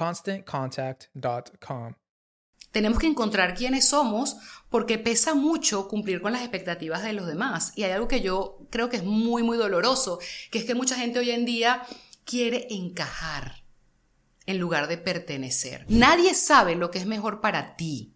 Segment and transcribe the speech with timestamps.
[0.00, 1.94] ConstantContact.com.
[2.72, 4.38] Tenemos que encontrar quiénes somos
[4.70, 7.72] porque pesa mucho cumplir con las expectativas de los demás.
[7.76, 10.18] Y hay algo que yo creo que es muy, muy doloroso,
[10.50, 11.82] que es que mucha gente hoy en día
[12.24, 13.64] quiere encajar
[14.46, 15.84] en lugar de pertenecer.
[15.88, 18.14] Nadie sabe lo que es mejor para ti.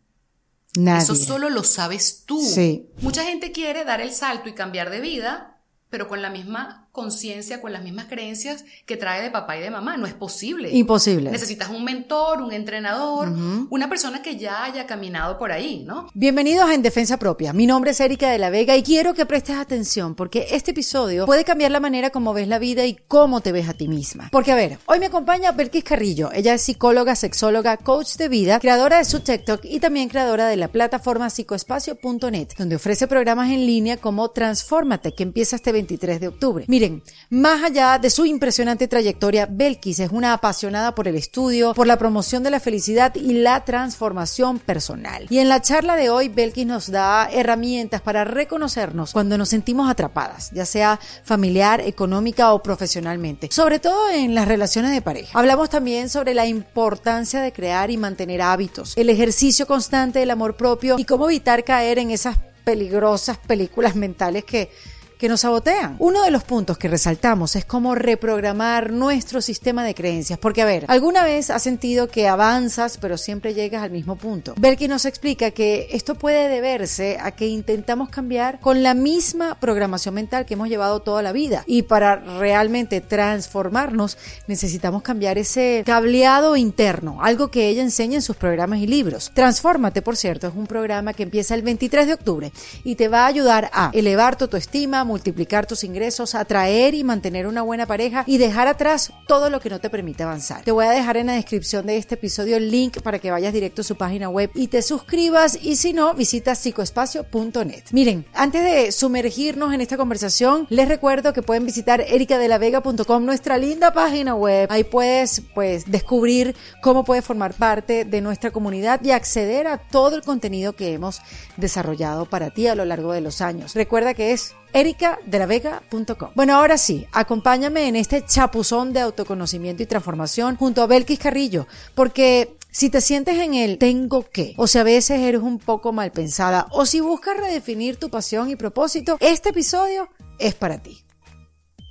[0.77, 1.03] Nadie.
[1.03, 2.41] Eso solo lo sabes tú.
[2.41, 2.89] Sí.
[3.01, 5.61] Mucha gente quiere dar el salto y cambiar de vida,
[5.91, 9.69] pero con la misma conciencia, con las mismas creencias que trae de papá y de
[9.69, 9.97] mamá.
[9.97, 10.71] No es posible.
[10.71, 11.29] Imposible.
[11.33, 13.33] Necesitas un mentor, un entrenador,
[13.69, 16.07] una persona que ya haya caminado por ahí, ¿no?
[16.15, 17.53] Bienvenidos a En Defensa Propia.
[17.53, 21.27] Mi nombre es Erika de la Vega y quiero que prestes atención porque este episodio
[21.27, 24.29] puede cambiar la manera como ves la vida y cómo te ves a ti misma.
[24.31, 26.31] Porque a ver, hoy me acompaña Belkis Carrillo.
[26.33, 30.57] Ella es psicóloga, sexóloga, coach de vida, creadora de su TikTok y también creadora de
[30.57, 36.29] la plataforma psicoespacio.net, donde ofrece programas en línea como Transfórmate, que empieza este 23 de
[36.29, 36.65] octubre.
[36.69, 41.73] Mire, Miren, más allá de su impresionante trayectoria, Belkis es una apasionada por el estudio,
[41.73, 45.27] por la promoción de la felicidad y la transformación personal.
[45.31, 49.89] Y en la charla de hoy, Belkis nos da herramientas para reconocernos cuando nos sentimos
[49.89, 55.39] atrapadas, ya sea familiar, económica o profesionalmente, sobre todo en las relaciones de pareja.
[55.39, 60.57] Hablamos también sobre la importancia de crear y mantener hábitos, el ejercicio constante del amor
[60.57, 64.71] propio y cómo evitar caer en esas peligrosas películas mentales que
[65.19, 65.97] que nos sabotean.
[65.99, 70.39] Uno de los puntos que resaltamos es cómo reprogramar nuestro sistema de creencias.
[70.39, 74.55] Porque, a ver, ¿alguna vez has sentido que avanzas pero siempre llegas al mismo punto?
[74.59, 80.15] Belki nos explica que esto puede deberse a que intentamos cambiar con la misma programación
[80.15, 81.65] mental que hemos llevado toda la vida.
[81.67, 88.37] Y para realmente transformarnos necesitamos cambiar ese cableado interno, algo que ella enseña en sus
[88.37, 89.31] programas y libros.
[89.35, 92.53] Transfórmate, por cierto, es un programa que empieza el 23 de octubre
[92.83, 97.47] y te va a ayudar a elevar tu autoestima, multiplicar tus ingresos, atraer y mantener
[97.47, 100.63] una buena pareja y dejar atrás todo lo que no te permite avanzar.
[100.63, 103.53] Te voy a dejar en la descripción de este episodio el link para que vayas
[103.53, 107.85] directo a su página web y te suscribas y si no, visita psicoespacio.net.
[107.93, 113.93] Miren, antes de sumergirnos en esta conversación, les recuerdo que pueden visitar ericadelavega.com, nuestra linda
[113.93, 114.69] página web.
[114.71, 120.17] Ahí puedes pues descubrir cómo puedes formar parte de nuestra comunidad y acceder a todo
[120.17, 121.21] el contenido que hemos
[121.57, 123.75] desarrollado para ti a lo largo de los años.
[123.75, 126.33] Recuerda que es ericadelavega.com.
[126.35, 131.67] Bueno, ahora sí, acompáñame en este chapuzón de autoconocimiento y transformación junto a Belkis Carrillo,
[131.95, 135.93] porque si te sientes en el tengo que, o si a veces eres un poco
[135.93, 141.05] mal pensada, o si buscas redefinir tu pasión y propósito, este episodio es para ti.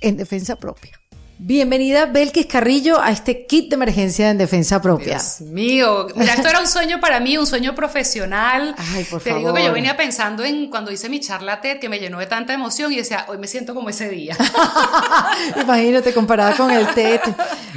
[0.02, 1.00] En defensa propia.
[1.46, 5.18] Bienvenida Belkis Carrillo a este kit de emergencia en defensa propia.
[5.18, 8.74] Dios mío, mira, esto era un sueño para mí, un sueño profesional.
[8.78, 9.40] Ay, por Te favor.
[9.40, 12.24] digo que yo venía pensando en cuando hice mi charla TED que me llenó de
[12.24, 14.34] tanta emoción y decía, hoy me siento como ese día.
[15.62, 17.20] Imagínate comparada con el TED.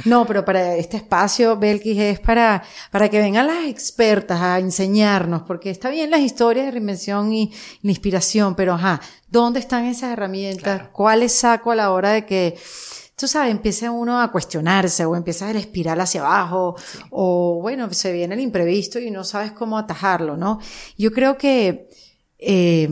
[0.06, 5.42] No, pero para este espacio, Belkis, es para, para que vengan las expertas a enseñarnos,
[5.42, 10.12] porque está bien las historias de reinvención y la inspiración, pero ajá, ¿dónde están esas
[10.14, 10.88] herramientas?
[10.92, 12.56] ¿Cuáles saco a la hora de que,
[13.18, 16.76] tú sabes, empiece uno a cuestionarse o empieza la espiral hacia abajo
[17.10, 20.58] o bueno, se viene el imprevisto y no sabes cómo atajarlo, ¿no?
[20.96, 21.88] Yo creo que
[22.38, 22.88] eh,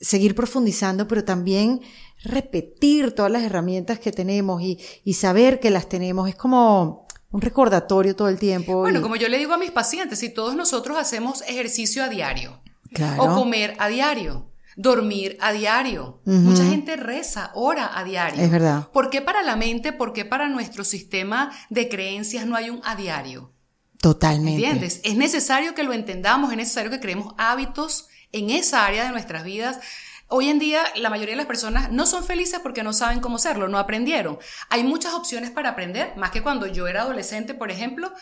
[0.00, 1.80] seguir profundizando, pero también
[2.24, 7.40] repetir todas las herramientas que tenemos y, y saber que las tenemos es como un
[7.40, 8.80] recordatorio todo el tiempo.
[8.80, 12.08] Bueno, y- como yo le digo a mis pacientes, si todos nosotros hacemos ejercicio a
[12.08, 12.60] diario,
[12.92, 13.22] Claro.
[13.22, 14.46] o comer a diario,
[14.78, 18.40] dormir a diario, mucha gente reza, ora a diario.
[18.40, 18.88] Es verdad.
[18.92, 22.80] ¿Por qué para la mente, por qué para nuestro sistema de creencias no hay un
[22.84, 23.52] a diario?
[24.00, 24.64] Totalmente.
[24.64, 25.00] ¿Entiendes?
[25.02, 29.42] Es necesario que lo entendamos, es necesario que creemos hábitos en esa área de nuestras
[29.42, 29.80] vidas.
[30.28, 33.38] Hoy en día la mayoría de las personas no son felices porque no saben cómo
[33.38, 34.38] serlo, no aprendieron.
[34.70, 38.12] Hay muchas opciones para aprender, más que cuando yo era adolescente, por ejemplo,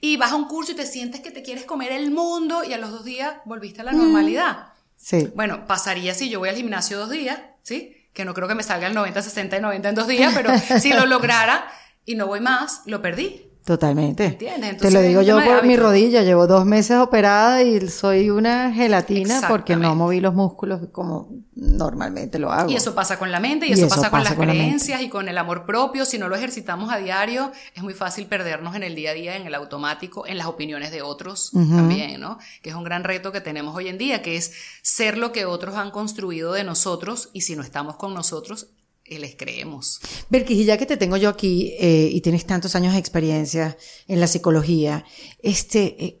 [0.00, 2.72] y vas a un curso y te sientes que te quieres comer el mundo y
[2.72, 4.77] a los dos días volviste a la normalidad.
[4.98, 5.30] Sí.
[5.34, 7.96] Bueno, pasaría si yo voy al gimnasio dos días, ¿sí?
[8.12, 10.50] Que no creo que me salga el 90, 60 y 90 en dos días, pero
[10.80, 11.70] si lo lograra
[12.04, 13.47] y no voy más, lo perdí.
[13.64, 14.24] Totalmente.
[14.24, 14.60] ¿Entiendes?
[14.60, 16.22] Te Entonces, lo digo yo por mi rodilla.
[16.22, 22.38] Llevo dos meses operada y soy una gelatina porque no moví los músculos como normalmente
[22.38, 22.70] lo hago.
[22.70, 24.52] Y eso pasa con la mente, y, Y eso, eso pasa con las con la
[24.52, 24.64] mente.
[24.64, 26.04] creencias y con el amor propio.
[26.04, 29.36] Si no lo ejercitamos a diario, es muy fácil perdernos en el día a día,
[29.36, 32.38] en el automático, en las opiniones de otros también, ¿no?
[32.62, 34.52] Que es un gran reto que tenemos hoy en día, que es
[34.82, 38.68] ser lo que otros han construido de nosotros, y si no estamos con nosotros,
[39.08, 40.00] eh, les creemos.
[40.28, 43.76] Belkis, y ya que te tengo yo aquí eh, y tienes tantos años de experiencia
[44.06, 45.04] en la psicología,
[45.42, 46.20] este, eh,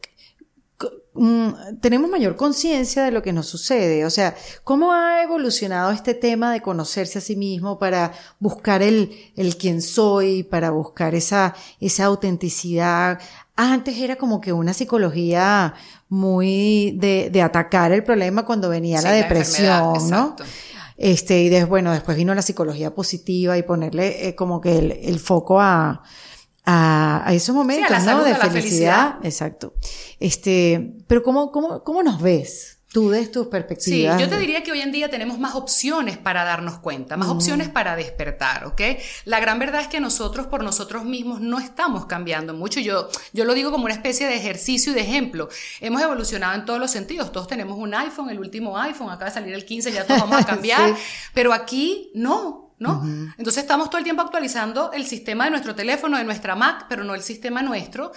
[1.14, 4.06] mm, tenemos mayor conciencia de lo que nos sucede.
[4.06, 9.12] O sea, ¿cómo ha evolucionado este tema de conocerse a sí mismo para buscar el,
[9.36, 13.20] el quién soy, para buscar esa, esa autenticidad?
[13.56, 15.74] Antes era como que una psicología
[16.08, 20.34] muy de, de atacar el problema cuando venía Sí, la depresión, ¿no?
[20.36, 20.44] exacto.
[20.98, 24.92] Este, y des- bueno, después vino la psicología positiva y ponerle eh, como que el,
[24.92, 26.02] el foco a,
[26.64, 28.04] a, a esos momentos, ¿no?
[28.04, 29.14] salud, de felicidad.
[29.22, 29.74] Exacto.
[30.18, 32.77] Este, pero ¿cómo, cómo, cómo nos ves?
[32.98, 34.20] Tú desde tus Sí, perspectivas.
[34.20, 37.68] yo te diría que hoy en día tenemos más opciones para darnos cuenta, más opciones
[37.68, 38.80] para despertar, ¿ok?
[39.24, 42.80] La gran verdad es que nosotros por nosotros mismos no estamos cambiando mucho.
[42.80, 45.48] Yo, yo lo digo como una especie de ejercicio y de ejemplo.
[45.80, 47.30] Hemos evolucionado en todos los sentidos.
[47.30, 50.40] Todos tenemos un iPhone, el último iPhone, acaba de salir el 15, ya todos vamos
[50.40, 50.96] a cambiar.
[50.96, 51.02] Sí.
[51.34, 52.66] Pero aquí no.
[52.80, 53.02] ¿No?
[53.38, 57.02] Entonces estamos todo el tiempo actualizando el sistema de nuestro teléfono, de nuestra Mac, pero
[57.02, 58.12] no el sistema nuestro.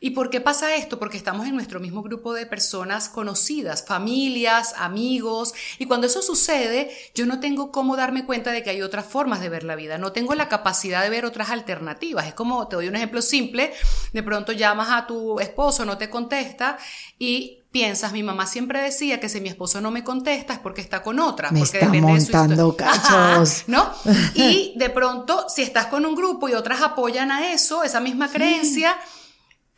[0.00, 1.00] ¿Y por qué pasa esto?
[1.00, 6.90] Porque estamos en nuestro mismo grupo de personas conocidas, familias, amigos, y cuando eso sucede,
[7.14, 9.98] yo no tengo cómo darme cuenta de que hay otras formas de ver la vida,
[9.98, 12.26] no tengo la capacidad de ver otras alternativas.
[12.26, 13.72] Es como, te doy un ejemplo simple,
[14.12, 16.78] de pronto llamas a tu esposo, no te contesta,
[17.18, 20.80] y piensas, mi mamá siempre decía que si mi esposo no me contesta es porque
[20.80, 21.50] está con otra.
[21.50, 22.92] Me porque está depende de su montando historia.
[23.02, 23.50] cachos.
[23.50, 23.92] Ajá, ¿no?
[24.34, 28.28] Y de pronto, si estás con un grupo y otras apoyan a eso, esa misma
[28.28, 28.96] creencia,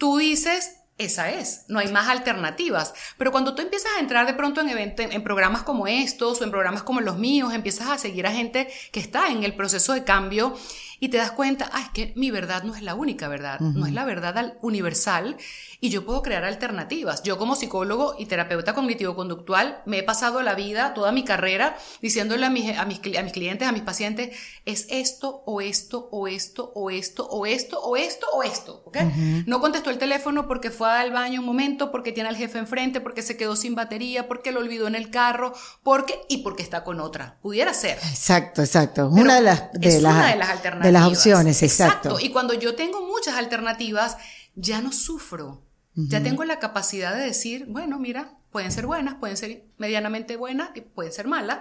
[0.01, 2.93] tú dices, esa es, no hay más alternativas.
[3.17, 6.45] Pero cuando tú empiezas a entrar de pronto en, evento- en programas como estos o
[6.45, 9.93] en programas como los míos, empiezas a seguir a gente que está en el proceso
[9.95, 10.57] de cambio
[11.01, 13.87] y te das cuenta, ah, es que mi verdad no es la única verdad, no
[13.87, 15.37] es la verdad al- universal
[15.81, 17.23] y yo puedo crear alternativas.
[17.23, 22.47] Yo como psicólogo y terapeuta cognitivo-conductual me he pasado la vida, toda mi carrera, diciéndole
[22.47, 24.37] a mis, a mis, a mis clientes, a mis pacientes,
[24.67, 28.99] es esto o esto o esto o esto o esto o esto o esto, ¿ok?
[29.47, 33.01] No contestó el teléfono porque fue al baño un momento, porque tiene al jefe enfrente,
[33.01, 36.85] porque se quedó sin batería, porque lo olvidó en el carro, porque y porque está
[36.85, 37.39] con otra.
[37.43, 37.99] Pudiera ser.
[38.11, 39.11] Exacto, exacto.
[39.13, 40.87] Pero una de las, de es las, una de las alternativas.
[40.87, 42.19] de las opciones, exacto.
[42.21, 44.17] Y cuando yo tengo muchas alternativas,
[44.55, 45.63] ya no sufro.
[45.95, 50.71] Ya tengo la capacidad de decir, bueno, mira, pueden ser buenas, pueden ser medianamente buenas,
[50.75, 51.59] y pueden ser malas.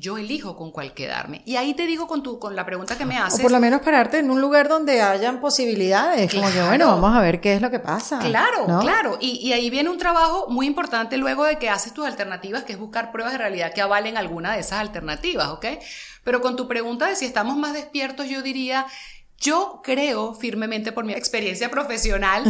[0.00, 1.42] Yo elijo con cuál quedarme.
[1.44, 3.40] Y ahí te digo con tu, con la pregunta que me O haces.
[3.40, 6.32] por lo menos pararte en un lugar donde hayan posibilidades.
[6.32, 6.68] Como que, Claro.
[6.68, 8.18] bueno, vamos a ver qué es lo que pasa.
[8.20, 8.80] Claro, ¿no?
[8.80, 9.18] claro.
[9.20, 12.72] Y, y ahí viene un trabajo muy importante luego de que haces tus alternativas, que
[12.72, 15.66] es buscar pruebas de realidad que avalen alguna de esas alternativas, ¿ok?
[16.24, 18.86] Pero con tu pregunta de si estamos más despiertos, yo diría,
[19.40, 22.44] yo creo firmemente por mi experiencia profesional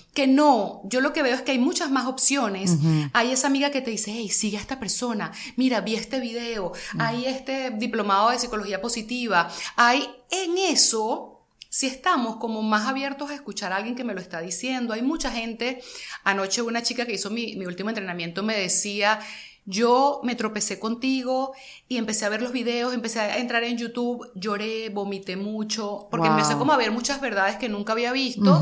[0.14, 0.80] que no.
[0.84, 2.76] Yo lo que veo es que hay muchas más opciones.
[3.12, 5.32] Hay esa amiga que te dice, hey, sigue a esta persona.
[5.56, 6.72] Mira, vi este video.
[6.98, 9.50] Hay este diplomado de psicología positiva.
[9.74, 11.32] Hay en eso
[11.68, 14.94] si estamos como más abiertos a escuchar a alguien que me lo está diciendo.
[14.94, 15.82] Hay mucha gente,
[16.24, 19.20] anoche una chica que hizo mi, mi último entrenamiento me decía,
[19.68, 21.52] yo me tropecé contigo
[21.88, 26.28] y empecé a ver los videos, empecé a entrar en YouTube, lloré, vomité mucho, porque
[26.28, 26.38] Wow.
[26.38, 28.60] empecé como a ver muchas verdades que nunca había visto.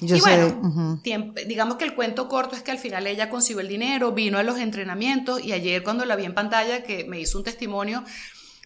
[0.00, 1.00] Yo y bueno,
[1.46, 4.42] digamos que el cuento corto es que al final ella consiguió el dinero, vino a
[4.42, 8.02] los entrenamientos y ayer cuando la vi en pantalla que me hizo un testimonio,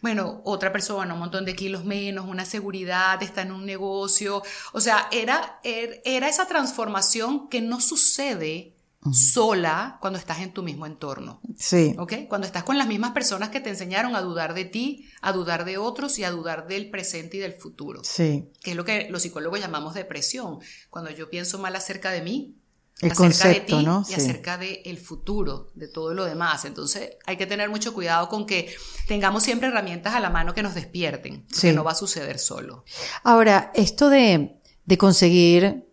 [0.03, 4.81] bueno, otra persona, un montón de kilos menos, una seguridad, está en un negocio, o
[4.81, 8.74] sea, era, er- era esa transformación que no sucede
[9.13, 11.41] sola cuando estás en tu mismo entorno.
[11.59, 11.95] Sí.
[11.99, 12.13] ¿Ok?
[12.29, 15.65] Cuando estás con las mismas personas que te enseñaron a dudar de ti, a dudar
[15.65, 18.49] de otros y a dudar del presente y del futuro Sí.
[18.63, 20.59] que es lo que los psicólogos llamamos depresión,
[20.91, 22.57] cuando yo pienso mal acerca de mí,
[23.01, 24.03] El acerca concepto, de ti ¿no?
[24.09, 24.21] y Sí.
[24.21, 26.65] acerca del futuro, de todo lo demás.
[26.65, 28.75] Entonces hay que tener mucho cuidado con que
[29.09, 31.69] tengamos siempre herramientas a la mano que nos despierten, Sí.
[31.69, 32.85] que no va a suceder solo.
[33.23, 35.85] Ahora, esto de, de conseguir,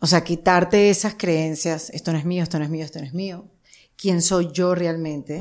[0.00, 3.06] o sea, quitarte esas creencias, esto no es mío, esto no es mío, esto no
[3.06, 3.48] es mío,
[3.96, 5.40] quién soy yo realmente,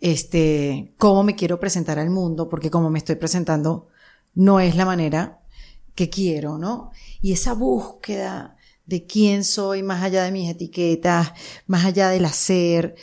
[0.00, 3.88] este, cómo me quiero presentar al mundo, porque como me estoy presentando
[4.34, 5.40] no es la manera
[5.94, 6.90] que quiero, ¿no?
[7.22, 11.32] Y esa búsqueda de quién soy más allá de mis etiquetas,
[11.66, 12.94] más allá del hacer,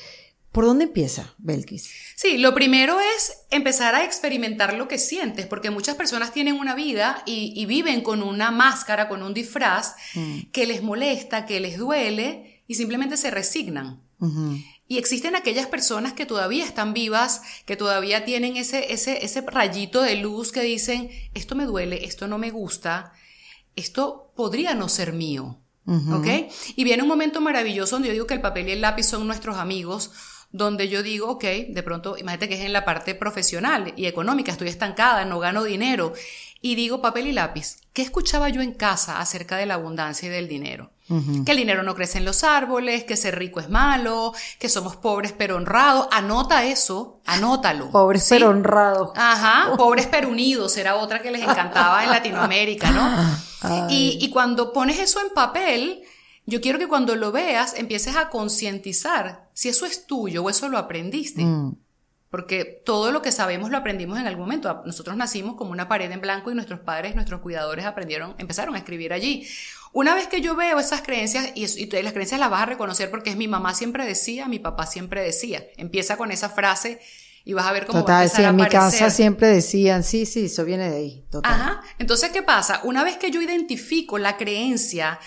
[0.53, 1.89] ¿por dónde empieza, Belkis?
[2.15, 6.75] Sí, lo primero es empezar a experimentar lo que sientes, porque muchas personas tienen una
[6.75, 9.95] vida y, y viven con una máscara, con un disfraz
[10.53, 14.01] que les molesta, que les duele y simplemente se resignan.
[14.88, 20.01] Y existen aquellas personas que todavía están vivas, que todavía tienen ese, ese, ese rayito
[20.01, 23.12] de luz que dicen, esto me duele, esto no me gusta,
[23.75, 25.60] esto podría no ser mío.
[25.86, 26.27] ¿Ok?
[26.77, 29.27] Y viene un momento maravilloso donde yo digo que el papel y el lápiz son
[29.27, 30.12] nuestros amigos,
[30.53, 34.51] donde yo digo, ok, de pronto, imagínate que es en la parte profesional y económica,
[34.51, 36.13] estoy estancada, no gano dinero.
[36.62, 40.31] Y digo, papel y lápiz, ¿qué escuchaba yo en casa acerca de la abundancia y
[40.31, 40.91] del dinero?
[41.45, 44.95] Que el dinero no crece en los árboles, que ser rico es malo, que somos
[44.95, 46.07] pobres pero honrados.
[46.12, 47.89] Anota eso, anótalo.
[47.91, 48.36] Pobres ¿sí?
[48.36, 49.12] pero honrados.
[49.15, 53.10] Ajá, pobres pero unidos, era otra que les encantaba en Latinoamérica, ¿no?
[53.89, 56.03] Y, y cuando pones eso en papel,
[56.46, 60.70] yo quiero que cuando lo veas empieces a concientizar si eso es tuyo o eso
[60.70, 61.44] lo aprendiste.
[61.44, 61.76] Mm.
[62.30, 64.82] Porque todo lo que sabemos lo aprendimos en algún momento.
[64.88, 68.80] Nosotros nacimos como una pared en blanco y nuestros padres, nuestros cuidadores aprendieron, empezaron a
[68.80, 69.48] escribir allí.
[69.92, 73.12] Una vez que yo veo esas creencias, y, y las creencias las vas a reconocer
[73.12, 75.64] porque es mi mamá siempre decía, mi papá siempre decía.
[75.78, 77.00] Empieza con esa frase
[77.46, 79.48] y vas a ver cómo va a Total, empezar sí, a en mi casa siempre
[79.50, 81.26] decían, sí, sí, eso viene de ahí.
[81.30, 81.54] Total.
[81.54, 81.82] Ajá.
[82.00, 82.82] Entonces, ¿qué pasa?
[82.84, 85.20] Una vez que yo identifico la creencia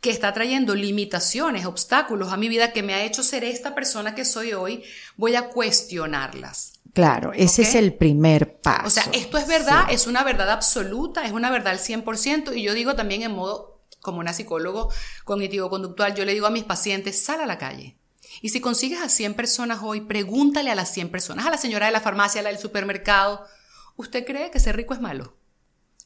[0.00, 4.14] que está trayendo limitaciones, obstáculos a mi vida, que me ha hecho ser esta persona
[4.14, 4.82] que soy hoy,
[5.16, 6.80] voy a cuestionarlas.
[6.94, 8.86] Claro, ese es el primer paso.
[8.86, 12.62] O sea, esto es verdad, es una verdad absoluta, es una verdad al 100%, y
[12.62, 14.90] yo digo también en modo, como una psicólogo
[15.24, 17.96] cognitivo-conductual, yo le digo a mis pacientes, sal a la calle.
[18.40, 21.86] Y si consigues a 100 personas hoy, pregúntale a las 100 personas, a la señora
[21.86, 23.46] de la farmacia, a la del supermercado,
[23.96, 25.36] ¿usted cree que ser rico es malo?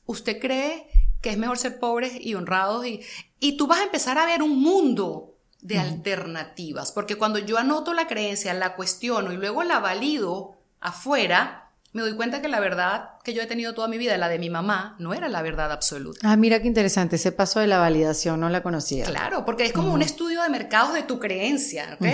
[0.06, 0.88] ¿Usted cree
[1.24, 2.86] que es mejor ser pobres y honrados?
[2.86, 3.00] Y,
[3.40, 7.94] y tú vas a empezar a ver un mundo de alternativas, porque cuando yo anoto
[7.94, 11.63] la creencia, la cuestiono y luego la valido afuera,
[11.94, 14.40] me doy cuenta que la verdad que yo he tenido toda mi vida, la de
[14.40, 16.20] mi mamá, no era la verdad absoluta.
[16.24, 19.04] Ah, mira qué interesante, ese paso de la validación no la conocía.
[19.04, 22.06] Claro, porque es como un estudio de mercados de tu creencia, ¿ok?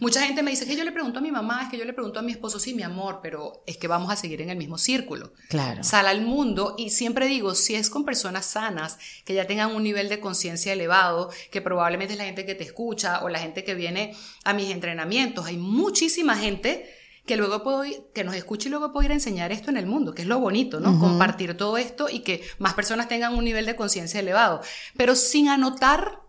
[0.00, 1.92] Mucha gente me dice que yo le pregunto a mi mamá, es que yo le
[1.92, 4.58] pregunto a mi esposo, sí, mi amor, pero es que vamos a seguir en el
[4.58, 5.32] mismo círculo.
[5.48, 5.84] Claro.
[5.84, 9.84] Sal al mundo y siempre digo, si es con personas sanas, que ya tengan un
[9.84, 13.62] nivel de conciencia elevado, que probablemente es la gente que te escucha o la gente
[13.62, 16.97] que viene a mis entrenamientos, hay muchísima gente
[17.28, 19.76] que luego puedo ir- que nos escuche y luego puedo ir a enseñar esto en
[19.76, 20.98] el mundo, que es lo bonito, ¿no?
[20.98, 24.60] Compartir todo esto y que más personas tengan un nivel de conciencia elevado,
[24.96, 26.22] pero sin anotar,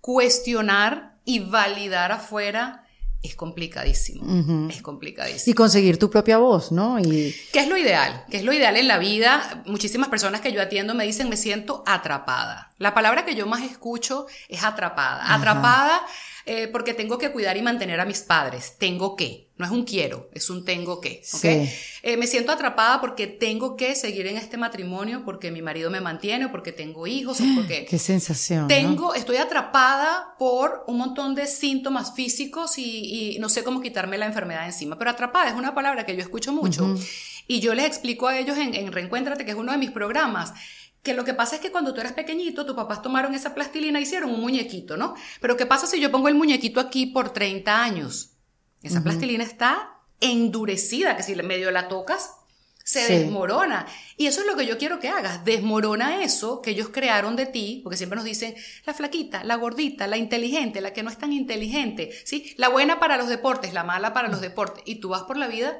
[0.00, 2.78] cuestionar y validar afuera
[3.22, 5.52] es complicadísimo, es complicadísimo.
[5.52, 6.98] Y conseguir tu propia voz, ¿no?
[6.98, 8.24] Y ¿Qué es lo ideal?
[8.28, 9.62] ¿Qué es lo ideal en la vida?
[9.64, 12.72] Muchísimas personas que yo atiendo me dicen, me siento atrapada.
[12.78, 15.32] La palabra que yo más escucho es atrapada.
[15.34, 16.00] Atrapada
[16.44, 18.76] eh, porque tengo que cuidar y mantener a mis padres.
[18.78, 19.48] Tengo que.
[19.58, 21.22] No es un quiero, es un tengo que.
[21.32, 21.40] ¿ok?
[21.40, 21.70] Sí.
[22.02, 26.00] Eh, me siento atrapada porque tengo que seguir en este matrimonio, porque mi marido me
[26.00, 27.84] mantiene, o porque tengo hijos, o porque...
[27.88, 28.62] qué sensación.
[28.62, 28.66] ¿no?
[28.68, 34.18] Tengo, estoy atrapada por un montón de síntomas físicos y, y no sé cómo quitarme
[34.18, 34.98] la enfermedad encima.
[34.98, 36.96] Pero atrapada es una palabra que yo escucho mucho.
[37.48, 40.54] Y yo les explico a ellos en, en Reencuéntrate, que es uno de mis programas,
[41.02, 43.98] que lo que pasa es que cuando tú eras pequeñito, tus papás tomaron esa plastilina
[43.98, 45.14] y hicieron un muñequito, ¿no?
[45.40, 48.36] Pero ¿qué pasa si yo pongo el muñequito aquí por 30 años?
[48.82, 52.32] Esa plastilina está endurecida, que si medio la tocas,
[52.84, 53.12] se Sí.
[53.14, 53.86] desmorona.
[54.16, 55.44] Y eso es lo que yo quiero que hagas.
[55.44, 58.54] Desmorona eso que ellos crearon de ti, porque siempre nos dicen
[58.86, 62.54] la flaquita, la gordita, la inteligente, la que no es tan inteligente, ¿sí?
[62.56, 64.82] La buena para los deportes, la mala para los deportes.
[64.86, 65.78] Y tú vas por la vida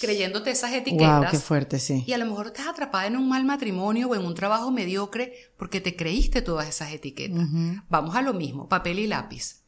[0.00, 1.20] creyéndote esas etiquetas.
[1.20, 2.04] Wow, qué fuerte, sí.
[2.06, 5.34] Y a lo mejor estás atrapada en un mal matrimonio o en un trabajo mediocre
[5.56, 7.46] porque te creíste todas esas etiquetas.
[7.88, 9.60] Vamos a lo mismo, papel y lápiz.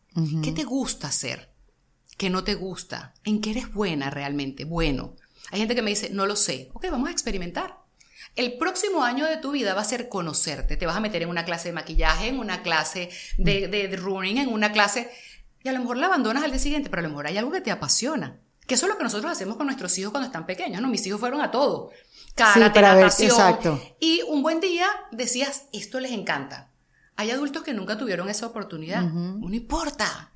[0.43, 1.51] ¿Qué te gusta hacer?
[2.17, 3.15] ¿Qué no te gusta?
[3.25, 4.65] ¿En qué eres buena realmente?
[4.65, 5.17] Bueno.
[5.53, 6.71] Hay gente que me dice, no lo sé.
[6.73, 7.77] Ok, vamos a experimentar.
[8.35, 10.77] El próximo año de tu vida va a ser conocerte.
[10.77, 13.97] Te vas a meter en una clase de maquillaje, en una clase de, de, de
[13.97, 15.11] running, en una clase...
[15.63, 17.53] Y a lo mejor la abandonas al día siguiente, pero a lo mejor hay algo
[17.53, 18.41] que te apasiona.
[18.67, 20.89] Que eso es lo que nosotros hacemos con nuestros hijos cuando están pequeños, ¿no?
[20.89, 21.91] Mis hijos fueron a todo.
[22.35, 23.31] Karate, natación.
[23.31, 23.81] exacto.
[24.01, 26.71] Y un buen día decías, esto les encanta.
[27.17, 29.03] Hay adultos que nunca tuvieron esa oportunidad.
[29.03, 30.33] No importa.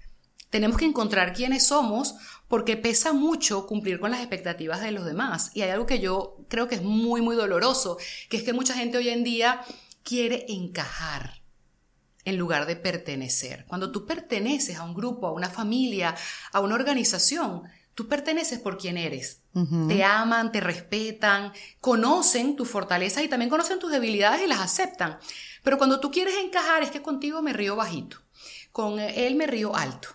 [0.50, 2.14] Tenemos que encontrar quiénes somos
[2.48, 5.50] porque pesa mucho cumplir con las expectativas de los demás.
[5.54, 7.98] Y hay algo que yo creo que es muy, muy doloroso,
[8.28, 9.62] que es que mucha gente hoy en día
[10.02, 11.42] quiere encajar
[12.24, 13.64] en lugar de pertenecer.
[13.66, 16.14] Cuando tú perteneces a un grupo, a una familia,
[16.52, 17.62] a una organización,
[17.94, 19.42] tú perteneces por quien eres.
[19.88, 21.50] Te aman, te respetan,
[21.80, 25.18] conocen tus fortalezas y también conocen tus debilidades y las aceptan.
[25.62, 28.18] Pero cuando tú quieres encajar es que contigo me río bajito,
[28.70, 30.10] con él me río alto,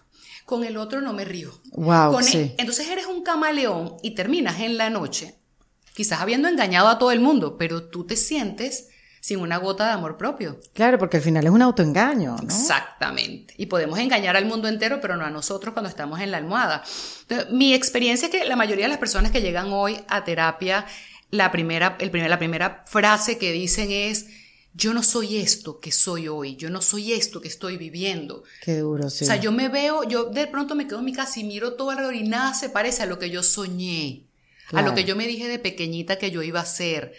[0.46, 1.52] con el otro no me río.
[1.74, 2.38] Wow, Con sí.
[2.38, 5.36] él- entonces eres un camaleón y terminas en la noche,
[5.94, 8.88] quizás habiendo engañado a todo el mundo, pero tú te sientes
[9.20, 10.60] sin una gota de amor propio.
[10.74, 12.42] Claro, porque al final es un autoengaño, ¿no?
[12.44, 13.54] Exactamente.
[13.56, 16.84] Y podemos engañar al mundo entero, pero no a nosotros cuando estamos en la almohada.
[17.22, 20.88] Entonces, mi experiencia es que la mayoría de las personas que llegan hoy a terapia,
[21.30, 24.26] la primera, el primer, la primera frase que dicen es,
[24.74, 28.44] yo no soy esto que soy hoy, yo no soy esto que estoy viviendo.
[28.64, 29.24] Qué duro, sí.
[29.26, 31.74] O sea, yo me veo, yo de pronto me quedo en mi casa y miro
[31.74, 34.24] todo alrededor y nada se parece a lo que yo soñé,
[34.72, 37.14] a lo que yo me dije de pequeñita que yo iba a ser.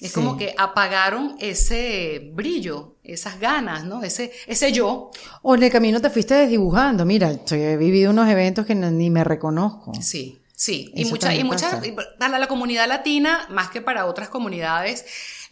[0.00, 0.14] Es Sí.
[0.16, 4.02] como que apagaron ese brillo, esas ganas, ¿no?
[4.02, 5.10] Ese, ese yo.
[5.42, 7.04] O en el camino te fuiste desdibujando.
[7.04, 9.92] Mira, yo he vivido unos eventos que no- ni me reconozco.
[10.02, 10.90] Sí, sí.
[10.96, 11.80] Y mucha, y muchas,
[12.18, 15.04] para la comunidad latina, más que para otras comunidades,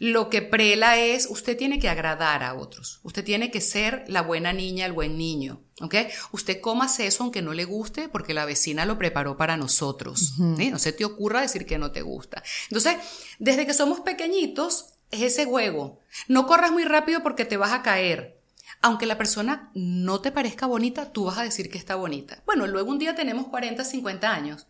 [0.02, 2.98] lo que prela es, usted tiene que agradar a otros.
[3.04, 5.62] Usted tiene que ser la buena niña, el buen niño.
[5.80, 5.94] ¿Ok?
[6.32, 10.34] Usted cómase eso aunque no le guste porque la vecina lo preparó para nosotros.
[10.56, 10.72] ¿sí?
[10.72, 12.42] No se te ocurra decir que no te gusta.
[12.64, 12.96] Entonces,
[13.38, 16.00] desde que somos pequeñitos, es ese juego.
[16.26, 18.40] No corras muy rápido porque te vas a caer.
[18.80, 22.42] Aunque la persona no te parezca bonita, tú vas a decir que está bonita.
[22.44, 24.66] Bueno, luego un día tenemos 40, 50 años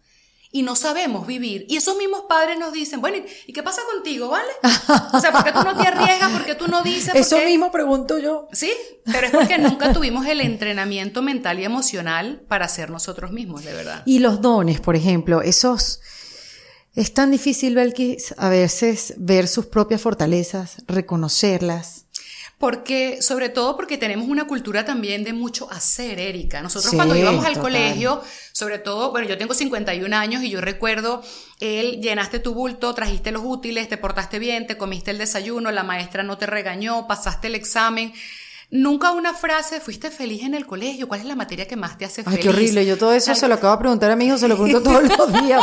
[0.55, 1.65] y no sabemos vivir.
[1.69, 4.51] Y esos mismos padres nos dicen, bueno, ¿y- ¿y qué pasa contigo, vale?
[5.15, 6.31] O sea, ¿por qué tú no te arriesgas?
[6.31, 7.09] ¿Por qué tú no dices?
[7.13, 7.47] ¿Por Eso qué?
[7.47, 8.49] mismo pregunto yo.
[8.53, 8.71] Sí,
[9.07, 13.73] pero es porque nunca tuvimos el entrenamiento mental y emocional para ser nosotros mismos, de
[13.73, 14.03] verdad.
[14.05, 16.01] Y los dones, por ejemplo, esos...
[16.95, 22.05] Es tan difícil, Belkis, a veces ver sus propias fortalezas, reconocerlas.
[22.63, 26.63] Porque, sobre todo porque tenemos una cultura también de mucho hacer, Erika.
[26.63, 27.73] Nosotros Sí, cuando íbamos al total.
[27.73, 28.23] colegio,
[28.53, 31.25] sobre todo, bueno, yo tengo 51 años y yo recuerdo,
[31.59, 35.83] él llenaste tu bulto, trajiste los útiles, te portaste bien, te comiste el desayuno, la
[35.83, 38.13] maestra no te regañó, pasaste el examen.
[38.75, 42.07] Nunca una frase, fuiste feliz en el colegio, ¿cuál es la materia que más te
[42.07, 42.41] hace Ay, feliz?
[42.41, 42.87] qué horrible.
[42.87, 45.03] Yo todo eso se lo acabo de preguntar a mi hijo, se lo pregunto todos
[45.19, 45.63] los días.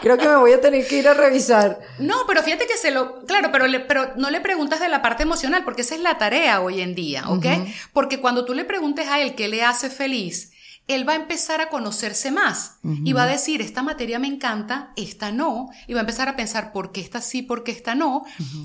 [0.00, 1.78] Creo que me voy a tener que ir a revisar.
[1.98, 5.02] No, pero fíjate que se lo, claro, pero, le- pero no le preguntas de la
[5.02, 7.44] parte emocional, porque esa es la tarea hoy en día, ¿ok?
[7.92, 10.50] Porque cuando tú le preguntes a él qué le hace feliz,
[10.88, 14.92] él va a empezar a conocerse más y va a decir, esta materia me encanta,
[14.96, 17.94] esta no, y va a empezar a pensar por qué esta sí, por qué esta
[17.94, 18.24] no,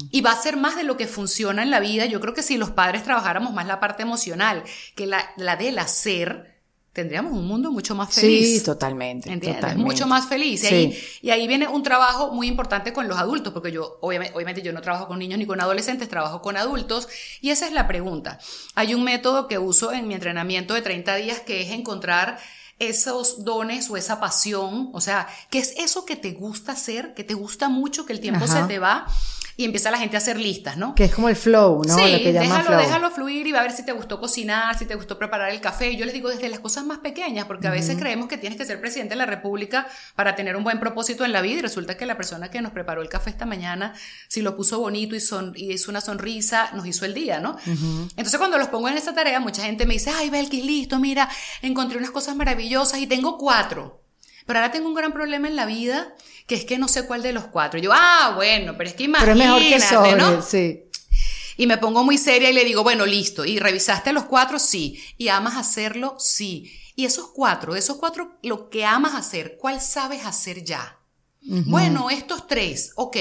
[0.10, 2.06] y va a ser más de lo que funciona en la vida.
[2.06, 4.64] Yo creo que si los padres trabajáramos más la parte emocional
[4.96, 6.53] que la, la del hacer,
[6.94, 8.60] tendríamos un mundo mucho más feliz.
[8.60, 9.32] Sí, totalmente.
[9.32, 9.60] ¿Entiendes?
[9.62, 9.92] totalmente.
[9.92, 10.64] Mucho más feliz.
[10.64, 10.76] Y, Sí.
[10.76, 14.62] ahí, y ahí viene un trabajo muy importante con los adultos, porque yo, obviamente, obviamente,
[14.62, 17.08] yo no trabajo con niños ni con adolescentes, trabajo con adultos.
[17.42, 18.40] Y esa es la pregunta.
[18.76, 22.38] Hay un método que uso en mi entrenamiento de 30 días que es encontrar
[22.80, 27.24] esos dones o esa pasión, o sea, ¿qué es eso que te gusta hacer, que
[27.24, 28.62] te gusta mucho, que el tiempo Ajá.
[28.62, 29.06] se te va?
[29.56, 30.96] Y empieza la gente a hacer listas, ¿no?
[30.96, 31.96] Que es como el flow, ¿no?
[31.96, 32.80] Sí, Lo que llama déjalo, flow.
[32.80, 35.62] déjalo fluir y va a ver si te gustó cocinar, si te gustó preparar el
[35.62, 35.96] café.
[35.96, 38.66] Yo les digo desde las cosas más pequeñas, porque a veces creemos que tienes que
[38.66, 41.96] ser presidente de la República para tener un buen propósito en la vida y resulta
[41.98, 43.94] que la persona que nos preparó el café esta mañana,
[44.28, 47.58] si lo puso bonito y, son, y hizo una sonrisa, nos hizo el día, ¿no?
[47.66, 51.30] Entonces cuando los pongo en esta tarea, mucha gente me dice, ay, Belkis, listo, mira,
[51.62, 54.02] encontré unas cosas maravillosas y tengo cuatro.
[54.46, 56.14] Pero ahora tengo un gran problema en la vida,
[56.48, 57.80] que es que no sé cuál de los cuatro.
[57.80, 60.42] Y yo, ah, bueno, pero es que Pero es imagínate, mejor que sobre, ¿no?
[60.42, 60.84] sí.
[61.58, 63.46] Y me pongo muy seria y le digo, bueno, listo.
[63.46, 64.58] ¿Y revisaste los cuatro?
[64.60, 65.00] Sí.
[65.18, 66.16] ¿Y amas hacerlo?
[66.20, 66.72] Sí.
[66.96, 71.00] Y esos cuatro, de esos cuatro, lo que amas hacer, ¿cuál sabes hacer ya?
[71.46, 73.18] Bueno, estos tres, ok.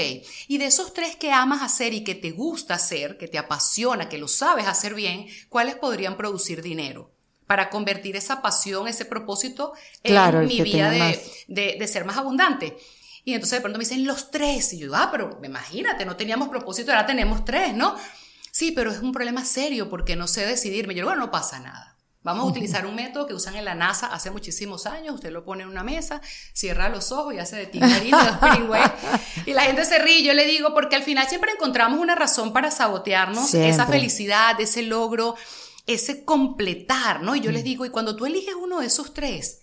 [0.47, 4.07] Y de esos tres que amas hacer y que te gusta hacer, que te apasiona,
[4.07, 7.11] que lo sabes hacer bien, ¿cuáles podrían producir dinero?
[7.47, 12.77] Para convertir esa pasión, ese propósito en mi vía de, de ser más abundante.
[13.25, 14.73] Y entonces de pronto me dicen los tres.
[14.73, 17.95] Y yo, ah, pero imagínate, no teníamos propósito, ahora tenemos tres, ¿no?
[18.51, 20.93] Sí, pero es un problema serio porque no sé decidirme.
[20.93, 21.93] Yo, bueno, no pasa nada.
[22.23, 25.15] Vamos a utilizar un método que usan en la NASA hace muchísimos años.
[25.15, 26.21] Usted lo pone en una mesa,
[26.53, 28.15] cierra los ojos y hace de tingarín
[29.45, 30.23] Y la gente se ríe.
[30.23, 34.83] Yo le digo, porque al final siempre encontramos una razón para sabotearnos esa felicidad, ese
[34.83, 35.35] logro,
[35.85, 37.35] ese completar, ¿no?
[37.35, 37.65] Y yo les mm.
[37.65, 39.59] digo, y cuando tú eliges uno de esos tres,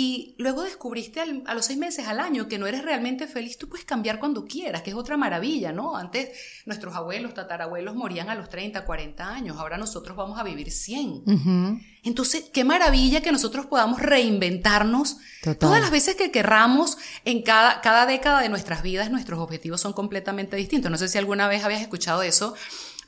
[0.00, 3.68] y luego descubriste a los seis meses, al año, que no eres realmente feliz, tú
[3.68, 5.96] puedes cambiar cuando quieras, que es otra maravilla, ¿no?
[5.96, 6.28] Antes
[6.66, 11.82] nuestros abuelos, tatarabuelos morían a los 30, 40 años, ahora nosotros vamos a vivir 100.
[12.04, 15.16] Entonces, qué maravilla que nosotros podamos reinventarnos
[15.58, 19.94] todas las veces que querramos en cada, cada década de nuestras vidas, nuestros objetivos son
[19.94, 20.92] completamente distintos.
[20.92, 22.54] No sé si alguna vez habías escuchado eso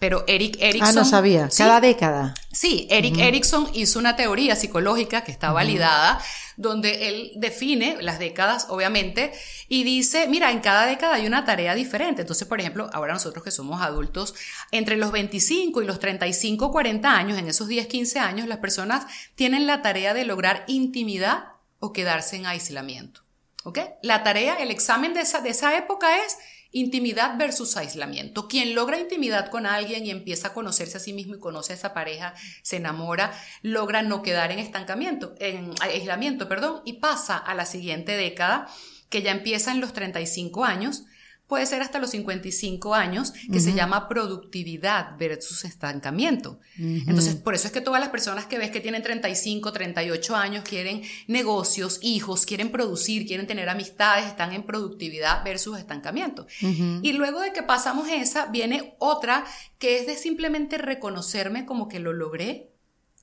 [0.01, 0.89] pero Eric Erickson.
[0.89, 1.51] Ah, no sabía.
[1.55, 2.35] Cada década.
[2.51, 6.19] Sí, Eric Erickson hizo una teoría psicológica que está validada,
[6.57, 9.31] donde él define las décadas, obviamente,
[9.69, 12.23] y dice, mira, en cada década hay una tarea diferente.
[12.23, 14.35] Entonces, por ejemplo, ahora nosotros que somos adultos,
[14.71, 19.05] entre los 25 y los 35, 40 años, en esos 10, 15 años, las personas
[19.35, 21.45] tienen la tarea de lograr intimidad
[21.79, 23.21] o quedarse en aislamiento.
[23.65, 23.81] ¿Ok?
[24.03, 26.39] La tarea, el examen de esa, de esa época es
[26.73, 28.47] Intimidad versus aislamiento.
[28.47, 31.77] Quien logra intimidad con alguien y empieza a conocerse a sí mismo y conoce a
[31.77, 37.55] esa pareja, se enamora, logra no quedar en estancamiento, en aislamiento, perdón, y pasa a
[37.55, 38.69] la siguiente década,
[39.09, 41.05] que ya empieza en los 35 años,
[41.51, 46.61] puede ser hasta los 55 años, que se llama productividad versus estancamiento.
[46.79, 50.65] Entonces, por eso es que todas las personas que ves que tienen 35, 38 años
[50.65, 56.47] quieren negocios, hijos, quieren producir, quieren tener amistades, están en productividad versus estancamiento.
[56.61, 59.45] Y luego de que pasamos esa, viene otra
[59.79, 62.71] que es de simplemente reconocerme como que lo logré,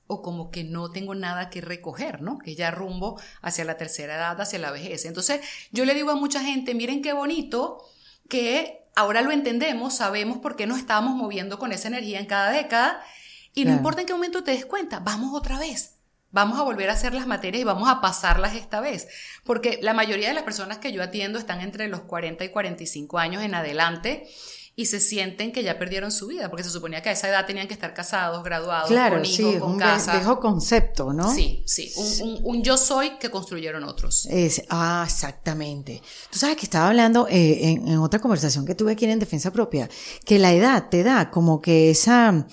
[0.06, 2.38] o como que no tengo nada que recoger, ¿no?
[2.38, 5.04] Que ya rumbo hacia la tercera edad, hacia la vejez.
[5.04, 7.84] Entonces, yo le digo a mucha gente, miren qué bonito
[8.28, 12.50] que ahora lo entendemos, sabemos por qué nos estábamos moviendo con esa energía en cada
[12.50, 13.02] década
[13.54, 15.94] y no importa en qué momento te des cuenta, vamos otra vez.
[16.30, 19.08] Vamos a volver a hacer las materias y vamos a pasarlas esta vez.
[19.44, 23.18] Porque la mayoría de las personas que yo atiendo están entre los 40 y 45
[23.18, 24.28] años en adelante
[24.78, 27.44] y se sienten que ya perdieron su vida, porque se suponía que a esa edad
[27.46, 30.12] tenían que estar casados, graduados, con hijos, con un casa.
[30.12, 31.34] viejo concepto, ¿no?
[31.34, 31.92] Sí, sí,
[32.44, 34.26] un, yo soy que construyeron otros.
[34.26, 36.00] Es, ah, exactamente.
[36.30, 39.50] Tú sabes que estaba hablando eh, en, en otra conversación que tuve aquí en Defensa
[39.50, 39.90] Propia,
[40.24, 42.46] que la edad te da como que esa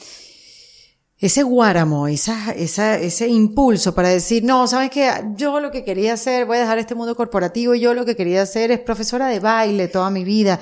[1.18, 6.14] ese guáramo, esa, esa, ese impulso para decir, no, sabes que yo lo que quería
[6.14, 9.28] hacer, voy a dejar este mundo corporativo y yo lo que quería hacer es profesora
[9.28, 10.60] de baile toda mi vida.